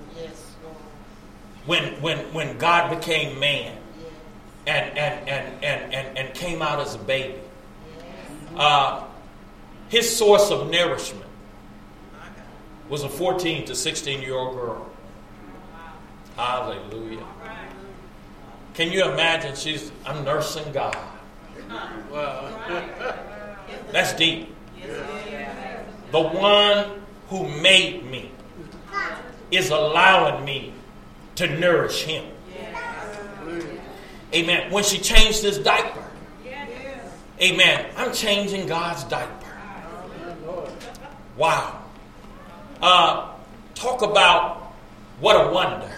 when, 1.66 2.02
when, 2.02 2.18
when 2.34 2.58
God 2.58 3.00
became 3.00 3.40
man 3.40 3.78
and, 4.68 4.98
and, 4.98 5.30
and, 5.30 5.64
and, 5.64 5.94
and, 5.94 6.18
and 6.18 6.34
came 6.36 6.62
out 6.62 6.82
as 6.82 6.96
a 6.96 7.00
baby. 7.00 7.40
Uh, 8.58 9.06
his 9.88 10.14
source 10.14 10.52
of 10.52 10.70
nourishment 10.70 11.23
was 12.90 13.04
a 13.04 13.10
14 13.10 13.66
to 13.66 13.76
16 13.76 14.22
year 14.22 14.36
old 14.36 14.56
girl. 14.56 14.90
Hallelujah. 16.36 17.26
Can 18.74 18.92
you 18.92 19.04
imagine? 19.04 19.56
She's, 19.56 19.92
I'm 20.06 20.24
nursing 20.24 20.72
God. 20.74 20.98
That's 23.92 24.14
deep. 24.14 24.56
The 26.12 26.20
one 26.20 27.02
who 27.30 27.48
made 27.62 28.06
me 28.06 28.32
is 29.52 29.70
allowing 29.70 30.44
me 30.44 30.74
to 31.36 31.48
nourish 31.60 32.04
him. 32.04 32.26
Amen. 34.34 34.72
When 34.72 34.84
she 34.84 34.98
changed 34.98 35.44
this 35.44 35.60
diaper, 35.60 36.04
amen, 37.40 37.86
I'm 37.96 38.12
changing 38.12 38.68
God's 38.68 39.04
diaper. 39.04 39.48
Wow. 41.38 41.83
Uh, 42.84 43.30
talk 43.76 44.02
about 44.02 44.74
what 45.22 45.38
a 45.38 45.54
wonder. 45.54 45.90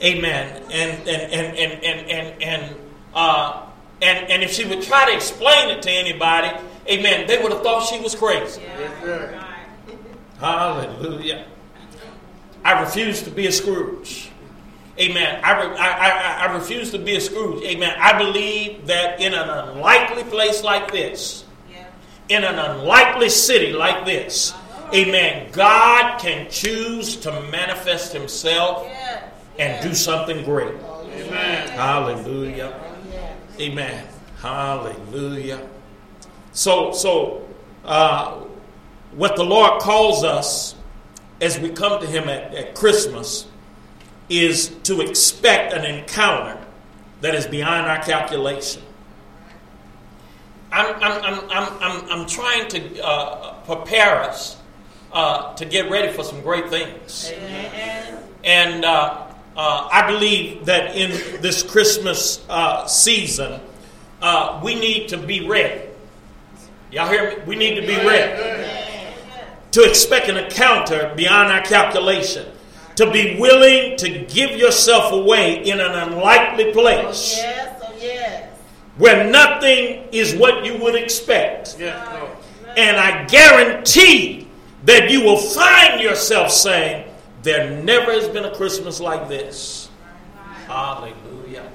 Amen. 0.00 0.62
And 0.70 1.08
and 1.08 1.32
and 1.32 1.58
and 1.58 1.84
and 1.84 2.10
and 2.10 2.42
and, 2.42 2.76
uh, 3.12 3.66
and 4.00 4.30
and 4.30 4.42
if 4.44 4.52
she 4.52 4.64
would 4.66 4.82
try 4.82 5.10
to 5.10 5.16
explain 5.16 5.70
it 5.70 5.82
to 5.82 5.90
anybody, 5.90 6.56
amen, 6.88 7.26
they 7.26 7.42
would 7.42 7.50
have 7.50 7.62
thought 7.62 7.88
she 7.88 8.00
was 8.00 8.14
crazy. 8.14 8.62
Yes, 8.62 9.34
Hallelujah. 10.38 11.46
I 12.64 12.80
refuse 12.80 13.22
to 13.22 13.30
be 13.30 13.48
a 13.48 13.52
Scrooge. 13.52 14.30
Amen. 14.98 15.40
I, 15.42 15.60
re- 15.60 15.76
I, 15.76 15.88
I, 15.88 16.46
I 16.46 16.54
refuse 16.54 16.92
to 16.92 16.98
be 16.98 17.16
a 17.16 17.20
Scrooge. 17.20 17.64
Amen. 17.64 17.96
I 17.98 18.16
believe 18.16 18.86
that 18.86 19.20
in 19.20 19.34
an 19.34 19.48
unlikely 19.48 20.22
place 20.24 20.62
like 20.62 20.92
this, 20.92 21.44
yeah. 21.68 21.86
in 22.28 22.44
an 22.44 22.60
unlikely 22.60 23.28
city 23.28 23.72
like 23.72 24.06
this, 24.06 24.52
uh-huh. 24.52 24.63
Amen, 24.92 25.50
God 25.52 26.20
can 26.20 26.50
choose 26.50 27.16
to 27.16 27.30
manifest 27.50 28.12
Himself 28.12 28.86
yeah. 28.86 29.30
and 29.58 29.82
do 29.82 29.94
something 29.94 30.44
great. 30.44 30.74
Amen. 30.74 31.68
Hallelujah. 31.68 32.80
Amen. 33.60 34.06
Hallelujah. 34.38 35.66
So, 36.52 36.92
so 36.92 37.48
uh, 37.84 38.40
what 39.12 39.36
the 39.36 39.44
Lord 39.44 39.80
calls 39.80 40.24
us 40.24 40.74
as 41.40 41.58
we 41.58 41.70
come 41.70 42.00
to 42.00 42.06
Him 42.06 42.28
at, 42.28 42.54
at 42.54 42.74
Christmas 42.74 43.46
is 44.28 44.68
to 44.84 45.00
expect 45.00 45.72
an 45.72 45.84
encounter 45.84 46.60
that 47.20 47.34
is 47.34 47.46
beyond 47.46 47.86
our 47.86 48.02
calculation. 48.02 48.82
I'm, 50.72 50.94
I'm, 50.96 51.22
I'm, 51.22 51.50
I'm, 51.50 51.82
I'm, 51.82 52.10
I'm 52.10 52.26
trying 52.26 52.68
to 52.68 53.04
uh, 53.04 53.54
prepare 53.60 54.22
us 54.22 54.56
uh, 55.14 55.54
to 55.54 55.64
get 55.64 55.90
ready 55.90 56.12
for 56.12 56.24
some 56.24 56.42
great 56.42 56.68
things. 56.68 57.32
Amen. 57.32 58.18
And 58.42 58.84
uh, 58.84 59.28
uh 59.56 59.88
I 59.90 60.10
believe 60.10 60.66
that 60.66 60.96
in 60.96 61.10
this 61.40 61.62
Christmas 61.62 62.44
uh, 62.48 62.86
season, 62.86 63.60
uh, 64.20 64.60
we 64.62 64.74
need 64.74 65.08
to 65.08 65.16
be 65.16 65.48
ready. 65.48 65.88
Y'all 66.90 67.08
hear 67.08 67.30
me? 67.30 67.44
We 67.46 67.56
need 67.56 67.76
to 67.76 67.86
be 67.86 67.96
ready 67.96 68.68
to 69.72 69.82
expect 69.82 70.28
an 70.28 70.36
encounter 70.36 71.12
beyond 71.16 71.50
our 71.52 71.62
calculation 71.62 72.46
to 72.96 73.10
be 73.10 73.36
willing 73.38 73.96
to 73.96 74.24
give 74.26 74.52
yourself 74.52 75.12
away 75.12 75.64
in 75.64 75.80
an 75.80 75.90
unlikely 75.90 76.72
place. 76.72 77.34
Oh, 77.36 77.42
yes, 77.42 77.82
oh, 77.82 77.94
yes. 78.00 78.58
Where 78.96 79.28
nothing 79.28 80.08
is 80.12 80.34
what 80.36 80.64
you 80.64 80.78
would 80.78 80.94
expect. 80.94 81.76
Yes, 81.78 82.08
and 82.76 82.96
I 82.96 83.24
guarantee 83.26 84.43
that 84.84 85.10
you 85.10 85.22
will 85.22 85.38
find 85.38 86.00
yourself 86.00 86.50
saying, 86.50 87.10
There 87.42 87.82
never 87.82 88.12
has 88.12 88.28
been 88.28 88.44
a 88.44 88.54
Christmas 88.54 89.00
like 89.00 89.28
this. 89.28 89.88
Hallelujah. 90.66 91.70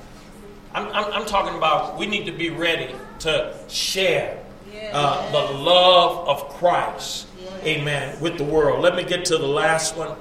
I'm, 0.73 0.87
I'm, 0.87 1.13
I'm 1.13 1.25
talking 1.25 1.57
about 1.57 1.97
we 1.97 2.05
need 2.05 2.25
to 2.25 2.31
be 2.31 2.49
ready 2.49 2.93
to 3.19 3.55
share 3.67 4.43
uh, 4.91 5.31
the 5.31 5.53
love 5.53 6.27
of 6.27 6.49
Christ. 6.55 7.27
Amen. 7.63 8.19
With 8.21 8.37
the 8.37 8.43
world. 8.43 8.81
Let 8.81 8.95
me 8.95 9.03
get 9.03 9.25
to 9.25 9.37
the 9.37 9.47
last 9.47 9.97
one. 9.97 10.15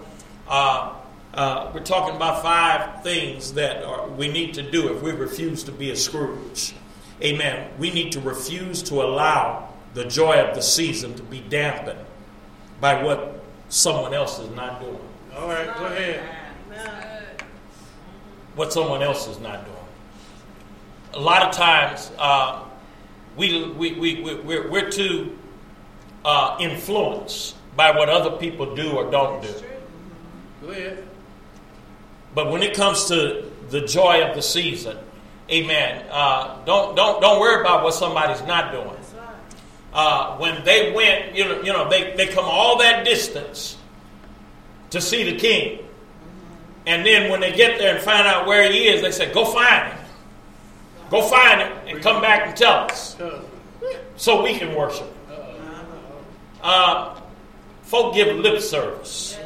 Uh, 0.48 0.94
uh, 1.34 1.70
we're 1.72 1.80
talking 1.80 2.16
about 2.16 2.42
five 2.42 3.02
things 3.02 3.52
that 3.52 3.84
are, 3.84 4.08
we 4.08 4.28
need 4.28 4.54
to 4.54 4.70
do 4.70 4.92
if 4.92 5.02
we 5.02 5.12
refuse 5.12 5.62
to 5.64 5.72
be 5.72 5.90
a 5.90 5.96
Scrooge. 5.96 6.74
Amen. 7.22 7.70
We 7.78 7.90
need 7.90 8.12
to 8.12 8.20
refuse 8.20 8.82
to 8.84 9.02
allow 9.02 9.72
the 9.94 10.04
joy 10.04 10.36
of 10.40 10.54
the 10.54 10.62
season 10.62 11.14
to 11.14 11.22
be 11.22 11.40
dampened 11.40 12.00
by 12.80 13.02
what 13.02 13.42
someone 13.68 14.14
else 14.14 14.38
is 14.38 14.50
not 14.54 14.80
doing. 14.80 14.98
All 15.36 15.48
right, 15.48 15.66
go 15.76 15.86
ahead. 15.86 16.22
What 18.54 18.72
someone 18.72 19.02
else 19.02 19.28
is 19.28 19.38
not 19.38 19.64
doing. 19.64 19.76
A 21.14 21.20
lot 21.20 21.42
of 21.42 21.54
times, 21.54 22.10
uh, 22.18 22.64
we, 23.36 23.68
we, 23.70 23.92
we, 23.94 24.20
we, 24.22 24.34
we're, 24.34 24.70
we're 24.70 24.90
too 24.90 25.38
uh, 26.24 26.56
influenced 26.60 27.56
by 27.76 27.96
what 27.96 28.08
other 28.08 28.36
people 28.36 28.74
do 28.74 28.92
or 28.92 29.10
don't 29.10 29.40
do. 29.42 29.54
Go 30.62 30.70
ahead. 30.70 31.04
But 32.34 32.50
when 32.50 32.62
it 32.62 32.74
comes 32.74 33.06
to 33.06 33.50
the 33.70 33.82
joy 33.82 34.22
of 34.22 34.34
the 34.34 34.42
season, 34.42 34.98
amen, 35.50 36.04
uh, 36.10 36.62
don't, 36.64 36.96
don't, 36.96 37.20
don't 37.20 37.40
worry 37.40 37.60
about 37.60 37.84
what 37.84 37.94
somebody's 37.94 38.42
not 38.42 38.72
doing. 38.72 38.97
Uh, 39.92 40.36
when 40.36 40.62
they 40.64 40.92
went, 40.92 41.34
you 41.34 41.44
know, 41.44 41.62
you 41.62 41.72
know 41.72 41.88
they, 41.88 42.14
they 42.14 42.26
come 42.26 42.44
all 42.44 42.78
that 42.78 43.04
distance 43.04 43.78
to 44.90 45.00
see 45.00 45.30
the 45.30 45.38
king. 45.38 45.84
And 46.86 47.04
then 47.04 47.30
when 47.30 47.40
they 47.40 47.52
get 47.52 47.78
there 47.78 47.94
and 47.94 48.04
find 48.04 48.26
out 48.26 48.46
where 48.46 48.70
he 48.70 48.88
is, 48.88 49.02
they 49.02 49.10
say, 49.10 49.32
Go 49.32 49.44
find 49.44 49.92
him. 49.92 49.98
Go 51.10 51.22
find 51.22 51.60
him 51.60 51.72
and 51.86 52.02
come 52.02 52.20
back 52.20 52.46
and 52.46 52.56
tell 52.56 52.84
us 52.84 53.16
so 54.16 54.42
we 54.42 54.58
can 54.58 54.74
worship. 54.74 55.14
Uh, 56.62 57.18
folk 57.82 58.14
give 58.14 58.36
lip 58.36 58.60
service 58.60 59.38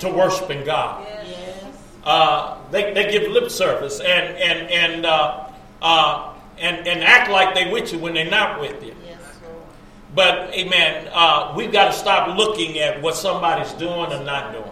to 0.00 0.10
worshiping 0.10 0.64
God. 0.64 1.06
Uh, 2.04 2.58
they, 2.70 2.92
they 2.92 3.10
give 3.10 3.30
lip 3.30 3.50
service 3.50 4.00
and 4.00 4.36
and 4.36 4.70
and 4.70 5.06
uh, 5.06 5.48
uh, 5.82 6.34
and 6.58 6.86
and 6.86 7.02
act 7.02 7.30
like 7.30 7.54
they 7.54 7.70
with 7.70 7.92
you 7.92 7.98
when 7.98 8.14
they're 8.14 8.30
not 8.30 8.60
with 8.60 8.82
you. 8.84 8.94
But 10.14 10.54
amen, 10.54 11.10
uh, 11.12 11.52
we've 11.56 11.72
got 11.72 11.86
to 11.86 11.92
stop 11.92 12.36
looking 12.36 12.78
at 12.78 13.02
what 13.02 13.16
somebody's 13.16 13.72
doing 13.72 14.12
or 14.12 14.24
not 14.24 14.52
doing. 14.52 14.70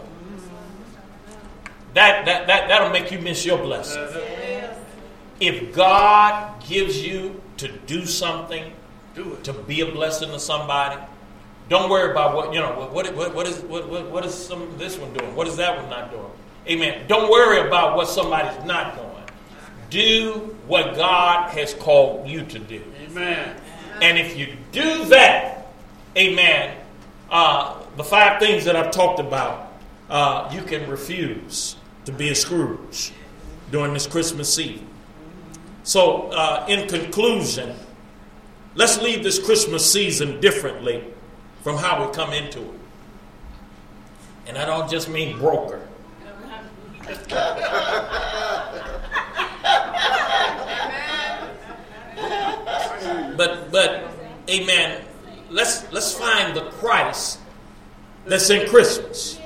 That 1.95 2.25
that 2.27 2.47
that 2.47 2.69
that'll 2.69 2.91
make 2.91 3.13
you 3.13 3.19
miss 3.19 3.45
your 3.45 3.59
blessing. 3.59 4.03
If 5.41 5.75
God 5.75 6.63
gives 6.67 7.05
you 7.05 7.41
to 7.59 7.69
do 7.87 8.07
something, 8.07 8.73
do 9.15 9.35
it. 9.35 9.45
to 9.45 9.53
be 9.53 9.81
a 9.81 9.87
blessing 9.87 10.31
to 10.31 10.39
somebody, 10.41 11.01
don't 11.69 11.89
worry 11.91 12.11
about 12.11 12.35
what 12.35 12.53
you 12.53 12.61
know. 12.61 12.89
What 12.93 13.15
what, 13.15 13.35
what 13.35 13.47
is 13.47 13.59
what, 13.61 13.89
what, 13.89 14.11
what 14.11 14.25
is 14.25 14.35
some 14.35 14.77
this 14.77 14.99
one 14.99 15.13
doing? 15.13 15.35
What 15.37 15.47
is 15.47 15.57
that 15.57 15.77
one 15.77 15.89
not 15.89 16.11
doing? 16.11 16.31
Amen. 16.67 17.07
Don't 17.07 17.31
worry 17.31 17.67
about 17.67 17.97
what 17.97 18.09
somebody's 18.09 18.65
not 18.65 18.97
doing. 18.97 19.11
Do 19.91 20.57
what 20.67 20.97
God 20.97 21.51
has 21.51 21.75
called 21.75 22.27
you 22.27 22.45
to 22.47 22.59
do. 22.59 22.83
Amen. 23.05 23.57
And 24.01 24.19
if 24.19 24.37
you 24.37 24.57
do 24.73 25.05
that, 25.07 25.55
Amen. 26.17 26.77
Uh, 27.29 27.83
the 27.97 28.05
five 28.05 28.39
things 28.39 28.65
that 28.67 28.77
I've 28.77 28.93
talked 28.93 29.19
about, 29.19 29.73
uh, 30.09 30.49
you 30.53 30.63
can 30.63 30.89
refuse 30.89 31.77
to 32.05 32.13
be 32.13 32.29
a 32.29 32.35
Scrooge 32.35 33.13
during 33.71 33.95
this 33.95 34.07
Christmas 34.07 34.53
season. 34.53 34.87
So, 35.83 36.29
uh, 36.31 36.67
in 36.69 36.89
conclusion, 36.89 37.77
let's 38.75 39.03
leave 39.03 39.25
this 39.25 39.45
Christmas 39.45 39.91
season 39.91 40.41
differently 40.41 41.03
from 41.63 41.79
how 41.79 42.07
we 42.07 42.13
come 42.15 42.33
into 42.33 42.61
it. 42.61 42.81
And 44.47 44.57
I 44.57 44.65
don't 44.65 44.89
just 44.89 45.09
mean 45.09 45.39
broker. 45.39 45.89
but 53.37 53.71
but 53.71 54.11
amen. 54.49 55.03
Let's 55.51 55.91
let's 55.93 56.13
find 56.13 56.57
the 56.57 56.71
christ 56.71 57.39
that's 58.27 58.51
in 58.51 58.69
christmas. 58.69 59.39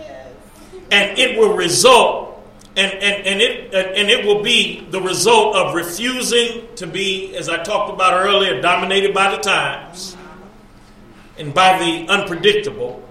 And 0.91 1.19
it 1.19 1.39
will 1.39 1.55
result 1.55 2.43
and, 2.77 2.93
and, 2.93 3.27
and 3.27 3.41
it 3.41 3.75
and 3.75 4.09
it 4.09 4.25
will 4.25 4.43
be 4.43 4.87
the 4.91 5.01
result 5.01 5.57
of 5.57 5.75
refusing 5.75 6.69
to 6.77 6.87
be 6.87 7.35
as 7.35 7.49
i 7.49 7.63
talked 7.63 7.93
about 7.93 8.15
earlier 8.25 8.61
dominated 8.61 9.13
by 9.13 9.35
the 9.35 9.39
times 9.39 10.17
and 11.39 11.53
by 11.53 11.79
the 11.79 12.09
unpredictable 12.09 13.03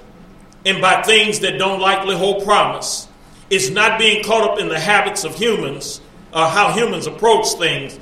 and 0.65 0.81
by 0.81 1.01
things 1.01 1.39
that 1.39 1.57
don't 1.57 1.79
likely 1.79 2.15
hold 2.15 2.43
promise. 2.43 3.07
It's 3.49 3.69
not 3.69 3.97
being 3.97 4.23
caught 4.23 4.49
up 4.49 4.59
in 4.59 4.67
the 4.67 4.79
habits 4.79 5.23
of 5.23 5.35
humans 5.35 6.01
or 6.33 6.45
how 6.45 6.73
humans 6.73 7.07
approach 7.07 7.47
things 7.53 7.97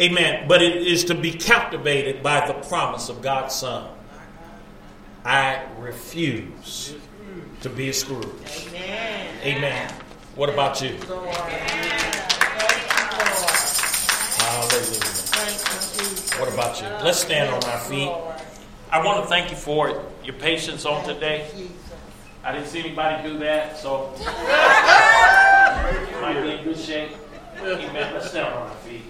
Amen. 0.00 0.46
But 0.46 0.62
it 0.62 0.76
is 0.86 1.04
to 1.06 1.14
be 1.14 1.32
captivated 1.32 2.22
by 2.22 2.46
the 2.46 2.54
promise 2.54 3.08
of 3.08 3.20
God's 3.20 3.54
Son. 3.54 3.90
I 5.24 5.64
refuse 5.78 6.94
to 7.62 7.68
be 7.68 7.88
a 7.88 7.92
Scrooge. 7.92 8.24
Amen. 8.68 9.34
Amen. 9.42 9.94
What 10.36 10.50
about 10.50 10.80
you? 10.80 10.96
Lord. 11.08 11.34
Hallelujah. 14.38 15.00
Thank 15.34 15.58
you, 15.58 16.04
Jesus. 16.04 16.38
What 16.38 16.52
about 16.52 16.80
you? 16.80 16.86
Let's 17.04 17.18
stand 17.18 17.52
on 17.52 17.64
our 17.64 17.78
feet. 17.80 18.12
I 18.90 19.04
want 19.04 19.22
to 19.22 19.28
thank 19.28 19.50
you 19.50 19.56
for 19.56 20.04
your 20.24 20.34
patience 20.36 20.86
on 20.86 21.04
today. 21.04 21.50
I 22.44 22.52
didn't 22.52 22.68
see 22.68 22.78
anybody 22.78 23.28
do 23.28 23.38
that, 23.40 23.76
so 23.76 24.14
might 26.22 26.40
be 26.40 26.50
in 26.52 26.64
good 26.64 26.78
shape. 26.78 27.10
Amen. 27.60 28.14
Let's 28.14 28.30
stand 28.30 28.46
on 28.46 28.68
our 28.68 28.74
feet. 28.76 29.02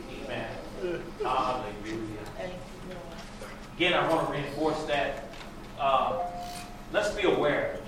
Amen. 0.80 1.02
Hallelujah. 1.22 2.24
Thank 2.36 2.52
you, 2.52 2.94
Lord. 2.94 3.52
Again, 3.76 3.94
I 3.94 4.08
want 4.08 4.26
to 4.26 4.32
reinforce 4.32 4.84
that. 4.84 5.24
Uh, 5.78 6.22
let's 6.92 7.10
be 7.10 7.22
aware 7.22 7.78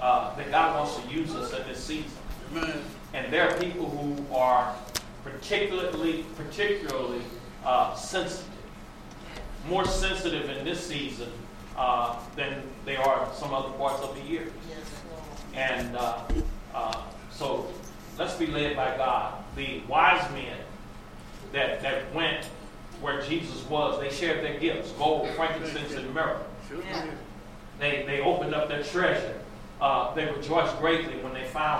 uh, 0.00 0.34
that 0.36 0.50
God 0.50 0.78
wants 0.78 0.96
to 0.96 1.14
use 1.14 1.34
us 1.34 1.52
in 1.52 1.66
this 1.68 1.82
season. 1.82 2.10
Amen. 2.50 2.82
And 3.14 3.32
there 3.32 3.48
are 3.48 3.58
people 3.58 3.88
who 3.88 4.34
are 4.34 4.74
particularly, 5.22 6.24
particularly 6.36 7.22
uh, 7.64 7.94
sensitive, 7.94 8.48
more 9.68 9.86
sensitive 9.86 10.50
in 10.50 10.64
this 10.64 10.84
season 10.86 11.30
uh, 11.76 12.18
than 12.36 12.62
they 12.84 12.96
are 12.96 13.26
in 13.26 13.34
some 13.34 13.54
other 13.54 13.70
parts 13.70 14.02
of 14.02 14.14
the 14.16 14.22
year. 14.22 14.48
Yes, 14.68 14.78
Lord. 15.10 15.56
And 15.56 15.96
uh, 15.96 16.20
uh, 16.74 17.02
so 17.30 17.72
let's 18.18 18.34
be 18.34 18.46
led 18.46 18.76
by 18.76 18.96
God. 18.96 19.44
The 19.56 19.82
wise 19.88 20.30
men 20.32 20.56
that, 21.52 21.82
that 21.82 22.12
went 22.14 22.46
where 23.00 23.20
Jesus 23.22 23.62
was, 23.68 24.00
they 24.00 24.10
shared 24.10 24.44
their 24.44 24.58
gifts 24.60 24.92
gold, 24.92 25.28
frankincense, 25.30 25.94
and 25.94 26.12
myrrh. 26.14 26.40
Sure 26.68 26.78
Yeah. 26.82 27.02
did. 27.04 27.12
They, 27.78 28.04
they 28.06 28.20
opened 28.20 28.54
up 28.54 28.68
their 28.68 28.82
treasure. 28.82 29.40
Uh, 29.80 30.14
they 30.14 30.26
rejoiced 30.26 30.78
greatly 30.78 31.16
when 31.22 31.34
they 31.34 31.44
found 31.44 31.70